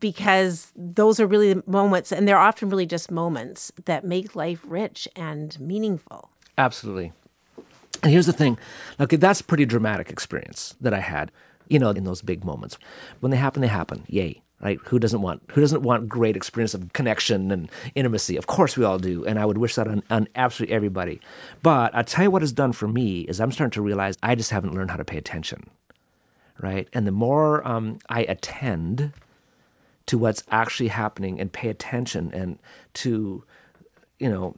Because 0.00 0.72
those 0.74 1.20
are 1.20 1.26
really 1.26 1.60
moments, 1.66 2.10
and 2.10 2.26
they're 2.26 2.38
often 2.38 2.70
really 2.70 2.86
just 2.86 3.10
moments 3.10 3.70
that 3.84 4.02
make 4.02 4.34
life 4.34 4.62
rich 4.66 5.06
and 5.14 5.60
meaningful. 5.60 6.30
Absolutely. 6.56 7.12
And 8.02 8.10
here's 8.10 8.24
the 8.24 8.32
thing, 8.32 8.56
okay, 8.98 9.16
that's 9.16 9.42
pretty 9.42 9.66
dramatic 9.66 10.08
experience 10.08 10.76
that 10.80 10.94
I 10.94 11.00
had, 11.00 11.30
you 11.68 11.78
know, 11.78 11.90
in 11.90 12.04
those 12.04 12.22
big 12.22 12.46
moments. 12.46 12.78
When 13.20 13.30
they 13.30 13.36
happen, 13.36 13.60
they 13.60 13.68
happen. 13.68 14.04
Yay 14.08 14.40
right? 14.64 14.78
Who 14.86 14.98
doesn't 14.98 15.20
want 15.20 15.42
who 15.50 15.60
doesn't 15.60 15.82
want 15.82 16.08
great 16.08 16.36
experience 16.36 16.72
of 16.74 16.92
connection 16.94 17.52
and 17.52 17.70
intimacy? 17.94 18.36
Of 18.36 18.46
course 18.46 18.76
we 18.76 18.84
all 18.84 18.98
do, 18.98 19.24
and 19.26 19.38
I 19.38 19.44
would 19.44 19.58
wish 19.58 19.74
that 19.74 19.86
on, 19.86 20.02
on 20.10 20.26
absolutely 20.34 20.74
everybody. 20.74 21.20
But 21.62 21.94
I 21.94 22.02
tell 22.02 22.24
you 22.24 22.30
what 22.30 22.42
has 22.42 22.52
done 22.52 22.72
for 22.72 22.88
me 22.88 23.20
is 23.20 23.40
I'm 23.40 23.52
starting 23.52 23.72
to 23.72 23.82
realize 23.82 24.16
I 24.22 24.34
just 24.34 24.50
haven't 24.50 24.74
learned 24.74 24.90
how 24.90 24.96
to 24.96 25.04
pay 25.04 25.18
attention, 25.18 25.68
right? 26.60 26.88
And 26.94 27.06
the 27.06 27.12
more 27.12 27.66
um, 27.68 27.98
I 28.08 28.22
attend 28.22 29.12
to 30.06 30.18
what's 30.18 30.42
actually 30.50 30.88
happening 30.88 31.38
and 31.38 31.52
pay 31.52 31.68
attention 31.68 32.32
and 32.32 32.58
to, 32.94 33.44
you 34.18 34.28
know, 34.28 34.56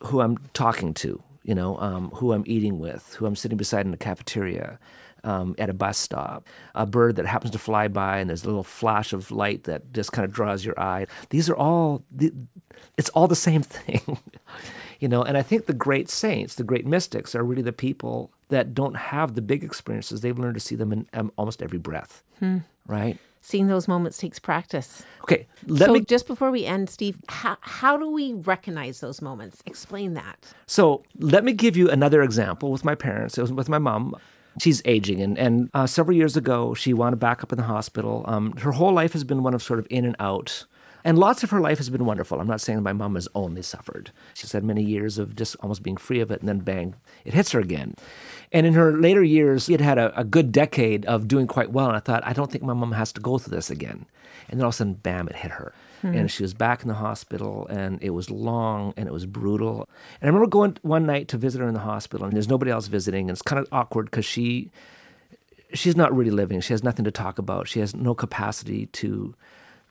who 0.00 0.20
I'm 0.20 0.36
talking 0.52 0.92
to, 0.94 1.22
you 1.44 1.54
know, 1.54 1.78
um, 1.78 2.10
who 2.10 2.32
I'm 2.32 2.44
eating 2.46 2.78
with, 2.78 3.14
who 3.18 3.26
I'm 3.26 3.36
sitting 3.36 3.56
beside 3.56 3.86
in 3.86 3.90
the 3.90 3.96
cafeteria, 3.96 4.78
um, 5.26 5.54
at 5.58 5.68
a 5.68 5.74
bus 5.74 5.98
stop, 5.98 6.46
a 6.74 6.86
bird 6.86 7.16
that 7.16 7.26
happens 7.26 7.50
to 7.52 7.58
fly 7.58 7.88
by 7.88 8.18
and 8.18 8.30
there's 8.30 8.44
a 8.44 8.46
little 8.46 8.62
flash 8.62 9.12
of 9.12 9.30
light 9.30 9.64
that 9.64 9.92
just 9.92 10.12
kind 10.12 10.24
of 10.24 10.32
draws 10.32 10.64
your 10.64 10.78
eye. 10.80 11.06
These 11.30 11.50
are 11.50 11.56
all, 11.56 12.04
it's 12.96 13.10
all 13.10 13.28
the 13.28 13.36
same 13.36 13.62
thing. 13.62 14.18
You 15.00 15.08
know, 15.08 15.22
and 15.22 15.36
I 15.36 15.42
think 15.42 15.66
the 15.66 15.74
great 15.74 16.08
saints, 16.08 16.54
the 16.54 16.64
great 16.64 16.86
mystics, 16.86 17.34
are 17.34 17.44
really 17.44 17.60
the 17.60 17.72
people 17.72 18.30
that 18.48 18.72
don't 18.72 18.96
have 18.96 19.34
the 19.34 19.42
big 19.42 19.62
experiences. 19.62 20.22
They've 20.22 20.38
learned 20.38 20.54
to 20.54 20.60
see 20.60 20.74
them 20.74 20.92
in 20.92 21.06
um, 21.12 21.32
almost 21.36 21.62
every 21.62 21.78
breath, 21.78 22.22
right? 22.86 23.18
Seeing 23.42 23.66
those 23.68 23.86
moments 23.86 24.18
takes 24.18 24.38
practice. 24.38 25.04
Okay, 25.22 25.46
let 25.66 25.86
so 25.86 25.92
me. 25.92 26.00
just 26.00 26.26
before 26.26 26.50
we 26.50 26.64
end, 26.64 26.88
Steve, 26.90 27.18
how, 27.28 27.56
how 27.60 27.96
do 27.96 28.10
we 28.10 28.32
recognize 28.32 29.00
those 29.00 29.22
moments? 29.22 29.62
Explain 29.66 30.14
that. 30.14 30.52
So 30.66 31.04
let 31.18 31.44
me 31.44 31.52
give 31.52 31.76
you 31.76 31.88
another 31.88 32.22
example 32.22 32.72
with 32.72 32.84
my 32.84 32.94
parents. 32.94 33.38
It 33.38 33.42
was 33.42 33.52
with 33.52 33.68
my 33.68 33.78
mom. 33.78 34.16
She's 34.58 34.80
aging, 34.84 35.20
and 35.20 35.38
and 35.38 35.70
uh, 35.74 35.86
several 35.86 36.16
years 36.16 36.36
ago, 36.36 36.74
she 36.74 36.94
wound 36.94 37.18
back 37.18 37.42
up 37.42 37.52
in 37.52 37.58
the 37.58 37.64
hospital. 37.64 38.24
Um, 38.26 38.56
her 38.58 38.72
whole 38.72 38.92
life 38.92 39.12
has 39.12 39.24
been 39.24 39.42
one 39.42 39.54
of 39.54 39.62
sort 39.62 39.78
of 39.78 39.86
in 39.90 40.04
and 40.04 40.16
out. 40.18 40.66
And 41.04 41.16
lots 41.16 41.44
of 41.44 41.50
her 41.50 41.60
life 41.60 41.78
has 41.78 41.88
been 41.88 42.04
wonderful. 42.04 42.40
I'm 42.40 42.48
not 42.48 42.60
saying 42.60 42.82
my 42.82 42.92
mom 42.92 43.14
has 43.14 43.28
only 43.32 43.62
suffered. 43.62 44.10
She's 44.34 44.50
had 44.50 44.64
many 44.64 44.82
years 44.82 45.18
of 45.18 45.36
just 45.36 45.54
almost 45.60 45.84
being 45.84 45.96
free 45.96 46.18
of 46.18 46.32
it, 46.32 46.40
and 46.40 46.48
then 46.48 46.58
bang, 46.58 46.96
it 47.24 47.32
hits 47.32 47.52
her 47.52 47.60
again. 47.60 47.94
And 48.50 48.66
in 48.66 48.72
her 48.72 48.90
later 48.96 49.22
years, 49.22 49.66
she 49.66 49.72
had 49.72 49.80
had 49.80 49.98
a, 49.98 50.18
a 50.18 50.24
good 50.24 50.50
decade 50.50 51.06
of 51.06 51.28
doing 51.28 51.46
quite 51.46 51.70
well. 51.70 51.86
And 51.86 51.96
I 51.96 52.00
thought, 52.00 52.26
I 52.26 52.32
don't 52.32 52.50
think 52.50 52.64
my 52.64 52.72
mom 52.72 52.90
has 52.90 53.12
to 53.12 53.20
go 53.20 53.38
through 53.38 53.54
this 53.54 53.70
again. 53.70 54.06
And 54.48 54.58
then 54.58 54.64
all 54.64 54.70
of 54.70 54.74
a 54.74 54.78
sudden, 54.78 54.94
bam, 54.94 55.28
it 55.28 55.36
hit 55.36 55.52
her. 55.52 55.72
Mm-hmm. 56.06 56.18
And 56.18 56.30
she 56.30 56.42
was 56.42 56.54
back 56.54 56.82
in 56.82 56.88
the 56.88 56.94
hospital, 56.94 57.66
and 57.68 58.02
it 58.02 58.10
was 58.10 58.30
long 58.30 58.94
and 58.96 59.08
it 59.08 59.12
was 59.12 59.26
brutal. 59.26 59.88
And 60.20 60.24
I 60.24 60.26
remember 60.26 60.46
going 60.46 60.78
one 60.82 61.06
night 61.06 61.28
to 61.28 61.36
visit 61.36 61.60
her 61.60 61.68
in 61.68 61.74
the 61.74 61.80
hospital, 61.80 62.26
and 62.26 62.34
there's 62.34 62.48
nobody 62.48 62.70
else 62.70 62.86
visiting. 62.86 63.28
And 63.28 63.34
it's 63.34 63.42
kind 63.42 63.60
of 63.60 63.68
awkward 63.72 64.06
because 64.06 64.24
she 64.24 64.70
she's 65.72 65.96
not 65.96 66.14
really 66.14 66.30
living. 66.30 66.60
She 66.60 66.72
has 66.72 66.82
nothing 66.82 67.04
to 67.04 67.10
talk 67.10 67.38
about. 67.38 67.68
She 67.68 67.80
has 67.80 67.94
no 67.94 68.14
capacity 68.14 68.86
to 68.86 69.34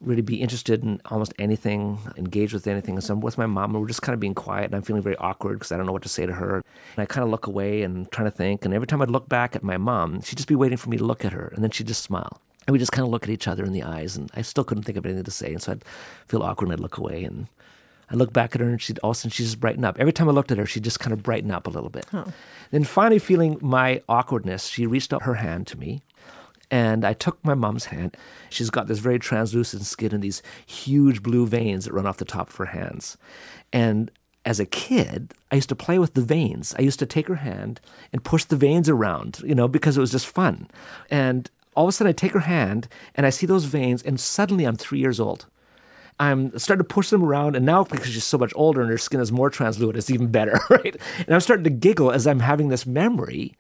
really 0.02 0.22
be 0.22 0.42
interested 0.42 0.84
in 0.84 1.02
almost 1.06 1.34
anything, 1.40 2.00
engage 2.18 2.54
with 2.54 2.68
anything. 2.68 2.96
And 2.96 3.04
so 3.04 3.14
I'm 3.14 3.22
with 3.22 3.38
my 3.38 3.46
mom, 3.46 3.72
and 3.72 3.82
we're 3.82 3.88
just 3.88 4.02
kind 4.02 4.14
of 4.14 4.20
being 4.20 4.36
quiet, 4.36 4.66
and 4.66 4.76
I'm 4.76 4.82
feeling 4.82 5.02
very 5.02 5.18
awkward 5.18 5.60
because 5.60 5.72
I 5.72 5.78
don't 5.78 5.86
know 5.86 5.94
what 5.94 6.04
to 6.04 6.10
say 6.10 6.26
to 6.26 6.34
her. 6.34 6.56
And 6.56 7.04
I 7.04 7.06
kind 7.06 7.24
of 7.24 7.30
look 7.30 7.48
away 7.48 7.82
and 7.84 8.12
trying 8.12 8.30
to 8.30 8.36
think. 8.36 8.66
And 8.66 8.74
every 8.74 8.88
time 8.88 9.02
I'd 9.02 9.10
look 9.10 9.30
back 9.30 9.56
at 9.56 9.64
my 9.64 9.78
mom, 9.78 10.22
she'd 10.22 10.38
just 10.38 10.48
be 10.48 10.56
waiting 10.56 10.78
for 10.78 10.90
me 10.90 10.98
to 10.98 11.06
look 11.06 11.26
at 11.26 11.34
her, 11.34 11.52
and 11.56 11.64
then 11.64 11.72
she'd 11.72 11.88
just 11.88 12.04
smile. 12.04 12.42
And 12.68 12.74
we 12.74 12.80
just 12.80 12.92
kind 12.92 13.06
of 13.06 13.12
look 13.12 13.24
at 13.24 13.30
each 13.30 13.48
other 13.48 13.64
in 13.64 13.74
the 13.74 13.84
eyes, 13.84 14.18
and 14.18 14.32
I 14.36 14.42
still 14.42 14.64
couldn't 14.64 14.84
think 14.84 14.98
of 14.98 15.06
anything 15.06 15.24
to 15.24 15.32
say. 15.32 15.52
And 15.52 15.62
so 15.62 15.74
I'd 15.74 15.86
feel 16.28 16.42
awkward, 16.44 16.68
and 16.68 16.74
I'd 16.74 16.80
look 16.80 16.98
away, 16.98 17.24
and 17.24 17.48
I 18.10 18.16
look 18.16 18.34
back 18.34 18.56
at 18.56 18.62
her, 18.62 18.70
and 18.70 18.82
she'd 18.82 19.00
all 19.00 19.12
of 19.12 19.18
a 19.18 19.20
sudden 19.20 19.32
she'd 19.32 19.44
just 19.44 19.60
brighten 19.60 19.86
up. 19.86 20.00
Every 20.00 20.14
time 20.14 20.28
I 20.30 20.32
looked 20.32 20.52
at 20.52 20.58
her, 20.58 20.66
she'd 20.66 20.84
just 20.84 21.00
kind 21.00 21.14
of 21.14 21.22
brighten 21.24 21.52
up 21.52 21.68
a 21.68 21.70
little 21.70 21.90
bit. 21.90 22.06
Then 22.72 22.84
finally, 22.84 23.20
feeling 23.20 23.58
my 23.62 24.02
awkwardness, 24.10 24.68
she 24.68 24.88
reached 24.88 25.14
out 25.14 25.24
her 25.24 25.36
hand 25.36 25.68
to 25.68 25.78
me, 25.78 26.02
and 26.72 27.06
I 27.06 27.14
took 27.14 27.44
my 27.46 27.54
mom's 27.54 27.86
hand. 27.86 28.18
She's 28.50 28.72
got 28.72 28.88
this 28.88 29.00
very 29.00 29.20
translucent 29.20 29.84
skin 29.86 30.14
and 30.14 30.24
these 30.24 30.42
huge 30.66 31.22
blue 31.22 31.46
veins 31.46 31.86
that 31.86 31.94
run 31.94 32.08
off 32.08 32.18
the 32.18 32.26
top 32.26 32.50
of 32.50 32.56
her 32.56 32.66
hands. 32.66 33.18
And 33.72 34.10
as 34.46 34.60
a 34.60 34.66
kid, 34.66 35.34
I 35.52 35.56
used 35.56 35.70
to 35.70 35.76
play 35.76 36.00
with 36.00 36.16
the 36.16 36.22
veins. 36.22 36.76
I 36.78 36.82
used 36.82 37.00
to 37.00 37.06
take 37.06 37.28
her 37.28 37.36
hand 37.36 37.82
and 38.12 38.24
push 38.24 38.46
the 38.46 38.56
veins 38.56 38.90
around, 38.90 39.42
you 39.46 39.56
know, 39.56 39.68
because 39.68 39.98
it 39.98 40.02
was 40.02 40.12
just 40.12 40.28
fun. 40.28 40.68
And 41.10 41.50
all 41.76 41.86
of 41.86 41.90
a 41.90 41.92
sudden, 41.92 42.10
I 42.10 42.14
take 42.14 42.32
her 42.32 42.40
hand 42.42 42.88
and 43.16 43.26
I 43.26 43.30
see 43.30 43.46
those 43.46 43.66
veins, 43.66 44.02
and 44.02 44.20
suddenly 44.20 44.66
I'm 44.66 44.76
three 44.76 45.00
years 45.00 45.20
old. 45.20 45.46
I'm 46.20 46.58
starting 46.58 46.86
to 46.86 46.94
push 46.94 47.10
them 47.10 47.24
around, 47.24 47.56
and 47.56 47.66
now 47.66 47.84
because 47.84 48.08
she's 48.08 48.24
so 48.24 48.38
much 48.38 48.54
older 48.56 48.82
and 48.82 48.90
her 48.90 48.98
skin 48.98 49.20
is 49.20 49.32
more 49.32 49.50
translucent, 49.50 49.98
it's 49.98 50.10
even 50.10 50.28
better, 50.28 50.60
right? 50.70 50.96
And 51.20 51.34
I'm 51.34 51.42
starting 51.42 51.66
to 51.66 51.70
giggle 51.70 52.12
as 52.12 52.26
I'm 52.26 52.40
having 52.40 52.70
this 52.70 52.86
memory 52.86 53.54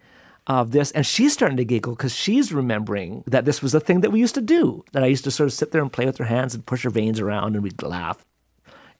of 0.47 0.71
this, 0.71 0.91
and 0.91 1.05
she's 1.05 1.33
starting 1.33 1.57
to 1.57 1.65
giggle 1.65 1.95
because 1.95 2.15
she's 2.15 2.53
remembering 2.53 3.23
that 3.27 3.45
this 3.45 3.61
was 3.61 3.73
a 3.73 3.79
thing 3.79 4.01
that 4.01 4.11
we 4.11 4.19
used 4.19 4.35
to 4.35 4.41
do. 4.41 4.85
That 4.93 5.03
I 5.03 5.07
used 5.07 5.23
to 5.25 5.31
sort 5.31 5.47
of 5.47 5.53
sit 5.53 5.71
there 5.71 5.81
and 5.81 5.91
play 5.91 6.05
with 6.05 6.17
her 6.17 6.25
hands 6.25 6.55
and 6.55 6.65
push 6.65 6.83
her 6.83 6.89
veins 6.89 7.19
around, 7.19 7.55
and 7.55 7.63
we'd 7.63 7.81
laugh. 7.81 8.23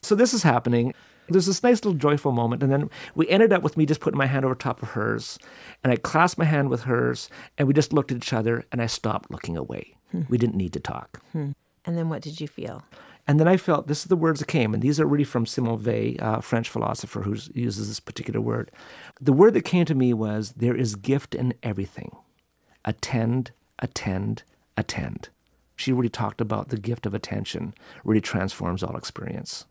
So 0.06 0.13
this 0.15 0.34
is 0.34 0.44
happening. 0.44 0.94
There's 1.30 1.48
this 1.48 1.63
nice 1.63 1.84
little 1.84 1.98
joyful 1.98 2.32
moment, 2.32 2.62
and 2.62 2.72
then 2.72 2.89
we 3.15 3.28
ended 3.28 3.52
up 3.52 3.63
with 3.63 3.76
me 3.76 3.88
just 3.88 4.00
putting 4.00 4.18
my 4.18 4.28
hand 4.28 4.46
over 4.46 4.54
top 4.54 4.84
of 4.84 4.89
hers, 4.89 5.39
and 5.84 5.91
I 5.91 5.96
clasped 5.96 6.38
my 6.38 6.46
hand 6.46 6.70
with 6.70 6.84
hers, 6.84 7.30
and 7.58 7.68
we 7.68 7.74
just 7.74 7.91
looked 7.91 8.12
at 8.12 8.18
each 8.18 8.32
other, 8.32 8.63
and 8.72 8.80
I 8.80 8.86
stopped 8.86 9.32
looking 9.32 9.58
away. 9.58 9.98
Hmm. 10.12 10.22
We 10.30 10.38
didn't 10.38 10.56
need 10.56 10.74
to 10.74 10.80
talk. 10.80 11.24
Hmm. 11.32 11.52
And 11.84 11.98
then 11.98 12.10
what 12.10 12.22
did 12.22 12.39
you 12.39 12.48
feel? 12.48 12.84
And 13.28 13.39
then 13.39 13.48
I 13.48 13.58
felt 13.58 13.88
this 13.88 14.02
is 14.02 14.06
the 14.06 14.15
words 14.15 14.39
that 14.39 14.48
came, 14.48 14.76
and 14.76 14.84
these 14.84 15.00
are 15.00 15.08
really 15.08 15.24
from 15.24 15.48
Simone 15.48 15.84
Weil, 15.84 16.15
a 16.20 16.44
French 16.44 16.70
philosopher 16.70 17.24
who 17.24 17.36
uses 17.56 17.88
this 17.88 18.00
particular 18.00 18.39
word. 18.39 18.70
The 19.20 19.34
word 19.34 19.56
that 19.56 19.63
came 19.63 19.86
to 19.86 19.96
me 19.96 20.13
was 20.13 20.54
there 20.58 20.76
is 20.76 20.96
gift 20.96 21.34
in 21.34 21.56
everything. 21.63 22.15
Attend, 22.84 23.50
attend, 23.80 24.44
attend. 24.78 25.30
She 25.76 25.91
really 25.91 26.10
talked 26.10 26.39
about 26.39 26.70
the 26.70 26.78
gift 26.78 27.08
of 27.08 27.15
attention 27.15 27.74
really 28.04 28.22
transforms 28.22 28.84
all 28.84 28.96
experience. 28.96 29.65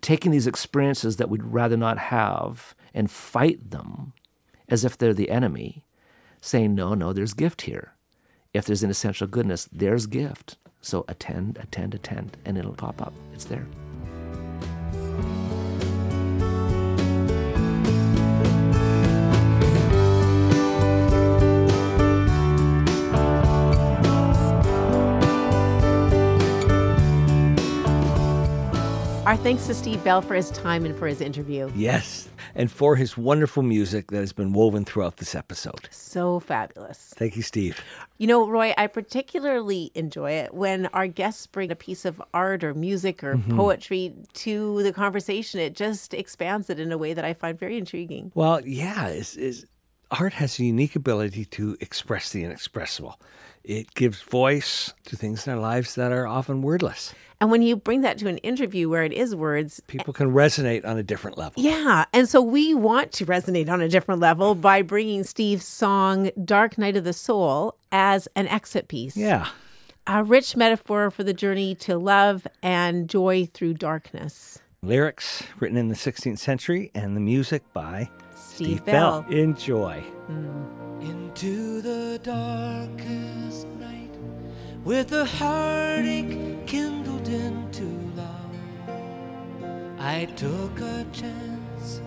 Taking 0.00 0.30
these 0.30 0.46
experiences 0.46 1.16
that 1.16 1.28
we'd 1.28 1.42
rather 1.42 1.76
not 1.76 1.98
have 1.98 2.74
and 2.94 3.10
fight 3.10 3.70
them 3.70 4.12
as 4.68 4.84
if 4.84 4.96
they're 4.96 5.14
the 5.14 5.30
enemy, 5.30 5.84
saying, 6.40 6.74
no, 6.74 6.94
no, 6.94 7.12
there's 7.12 7.34
gift 7.34 7.62
here. 7.62 7.94
If 8.54 8.64
there's 8.64 8.82
an 8.82 8.90
essential 8.90 9.26
goodness, 9.26 9.68
there's 9.72 10.06
gift. 10.06 10.56
So 10.80 11.04
attend, 11.08 11.58
attend, 11.58 11.94
attend, 11.94 12.36
and 12.44 12.56
it'll 12.56 12.74
pop 12.74 13.02
up. 13.02 13.14
It's 13.34 13.44
there. 13.44 13.66
Our 29.28 29.36
thanks 29.36 29.66
to 29.66 29.74
Steve 29.74 30.02
Bell 30.04 30.22
for 30.22 30.34
his 30.34 30.50
time 30.52 30.86
and 30.86 30.96
for 30.96 31.06
his 31.06 31.20
interview. 31.20 31.70
Yes, 31.76 32.30
and 32.54 32.72
for 32.72 32.96
his 32.96 33.14
wonderful 33.14 33.62
music 33.62 34.10
that 34.10 34.20
has 34.20 34.32
been 34.32 34.54
woven 34.54 34.86
throughout 34.86 35.18
this 35.18 35.34
episode. 35.34 35.86
So 35.90 36.40
fabulous. 36.40 37.12
Thank 37.14 37.36
you, 37.36 37.42
Steve. 37.42 37.78
You 38.16 38.26
know, 38.26 38.48
Roy, 38.48 38.72
I 38.78 38.86
particularly 38.86 39.92
enjoy 39.94 40.30
it 40.30 40.54
when 40.54 40.86
our 40.94 41.06
guests 41.06 41.46
bring 41.46 41.70
a 41.70 41.76
piece 41.76 42.06
of 42.06 42.22
art 42.32 42.64
or 42.64 42.72
music 42.72 43.22
or 43.22 43.34
mm-hmm. 43.34 43.54
poetry 43.54 44.14
to 44.32 44.82
the 44.82 44.94
conversation. 44.94 45.60
It 45.60 45.74
just 45.74 46.14
expands 46.14 46.70
it 46.70 46.80
in 46.80 46.90
a 46.90 46.96
way 46.96 47.12
that 47.12 47.26
I 47.26 47.34
find 47.34 47.58
very 47.58 47.76
intriguing. 47.76 48.32
Well, 48.34 48.66
yeah, 48.66 49.08
is 49.08 49.36
is 49.36 49.66
art 50.10 50.32
has 50.32 50.58
a 50.58 50.64
unique 50.64 50.96
ability 50.96 51.44
to 51.44 51.76
express 51.80 52.32
the 52.32 52.44
inexpressible. 52.44 53.20
It 53.68 53.92
gives 53.94 54.22
voice 54.22 54.94
to 55.04 55.14
things 55.14 55.46
in 55.46 55.52
our 55.52 55.58
lives 55.60 55.94
that 55.96 56.10
are 56.10 56.26
often 56.26 56.62
wordless. 56.62 57.12
And 57.38 57.50
when 57.50 57.60
you 57.60 57.76
bring 57.76 58.00
that 58.00 58.16
to 58.18 58.26
an 58.26 58.38
interview 58.38 58.88
where 58.88 59.04
it 59.04 59.12
is 59.12 59.36
words, 59.36 59.80
People 59.88 60.14
can 60.14 60.32
resonate 60.32 60.86
on 60.86 60.96
a 60.96 61.02
different 61.02 61.36
level. 61.36 61.62
yeah. 61.62 62.06
And 62.14 62.26
so 62.26 62.40
we 62.40 62.72
want 62.72 63.12
to 63.12 63.26
resonate 63.26 63.68
on 63.68 63.82
a 63.82 63.88
different 63.88 64.20
level 64.22 64.54
by 64.54 64.80
bringing 64.80 65.22
Steve's 65.22 65.66
song 65.66 66.30
Dark 66.42 66.78
Night 66.78 66.96
of 66.96 67.04
the 67.04 67.12
Soul 67.12 67.76
as 67.92 68.26
an 68.34 68.48
exit 68.48 68.88
piece. 68.88 69.18
Yeah. 69.18 69.48
A 70.06 70.24
rich 70.24 70.56
metaphor 70.56 71.10
for 71.10 71.22
the 71.22 71.34
journey 71.34 71.74
to 71.74 71.98
love 71.98 72.46
and 72.62 73.06
joy 73.06 73.50
through 73.52 73.74
darkness. 73.74 74.60
Lyrics 74.82 75.42
written 75.60 75.76
in 75.76 75.88
the 75.88 75.94
16th 75.94 76.38
century 76.38 76.90
and 76.94 77.14
the 77.14 77.20
music 77.20 77.62
by 77.74 78.08
Steve, 78.58 78.84
Bell. 78.84 79.24
Enjoy. 79.30 80.02
Mm. 80.28 81.00
Into 81.00 81.80
the 81.80 82.18
darkest 82.24 83.68
night 83.78 84.10
with 84.82 85.12
a 85.12 85.24
heartache 85.24 86.66
kindled 86.66 87.28
into 87.28 87.84
love. 88.16 88.50
I 90.00 90.24
took 90.34 90.80
a 90.80 91.06
chance 91.12 92.00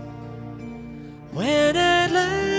when 1.32 1.78
at 1.78 2.12
last 2.12 2.51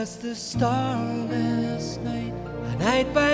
Just 0.00 0.22
the 0.22 0.34
starless 0.34 1.98
night, 1.98 2.32
a 2.32 2.76
night 2.78 3.12
by 3.12 3.29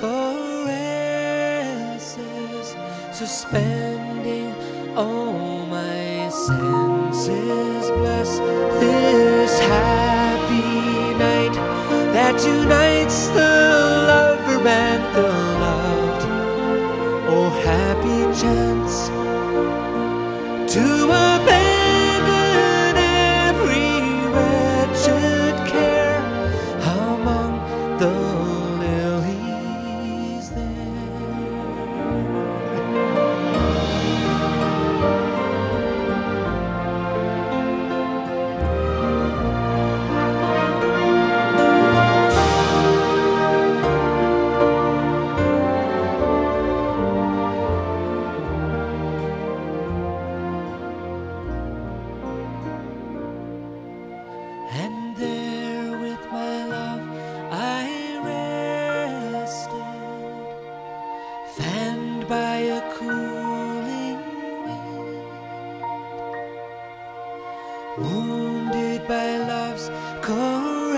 caresses 0.00 0.66
suspend 3.12 3.89
by 62.30 62.58
a 62.58 62.80
cooling 62.94 64.22
wind, 64.64 65.24
wounded 67.98 69.00
by 69.08 69.36
love's 69.38 69.90
caresses, 70.22 70.96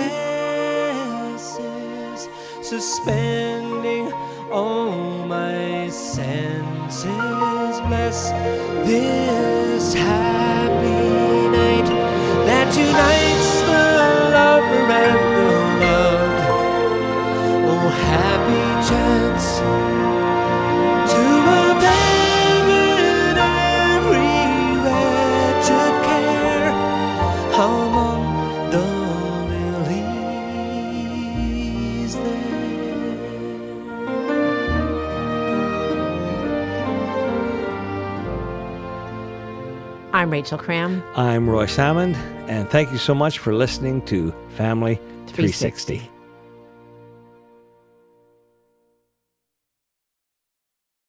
suspending 2.60 4.12
all 4.52 5.26
my 5.26 5.88
senses. 5.88 7.06
Bless 7.88 8.30
this 8.86 9.94
house. 9.94 10.31
I'm 40.32 40.38
Rachel 40.38 40.56
Cram. 40.56 41.04
I'm 41.14 41.46
Roy 41.46 41.66
Salmond, 41.66 42.14
and 42.48 42.66
thank 42.70 42.90
you 42.90 42.96
so 42.96 43.14
much 43.14 43.38
for 43.38 43.52
listening 43.52 44.00
to 44.06 44.32
Family 44.56 44.94
360. 45.26 45.98
360. 45.98 46.21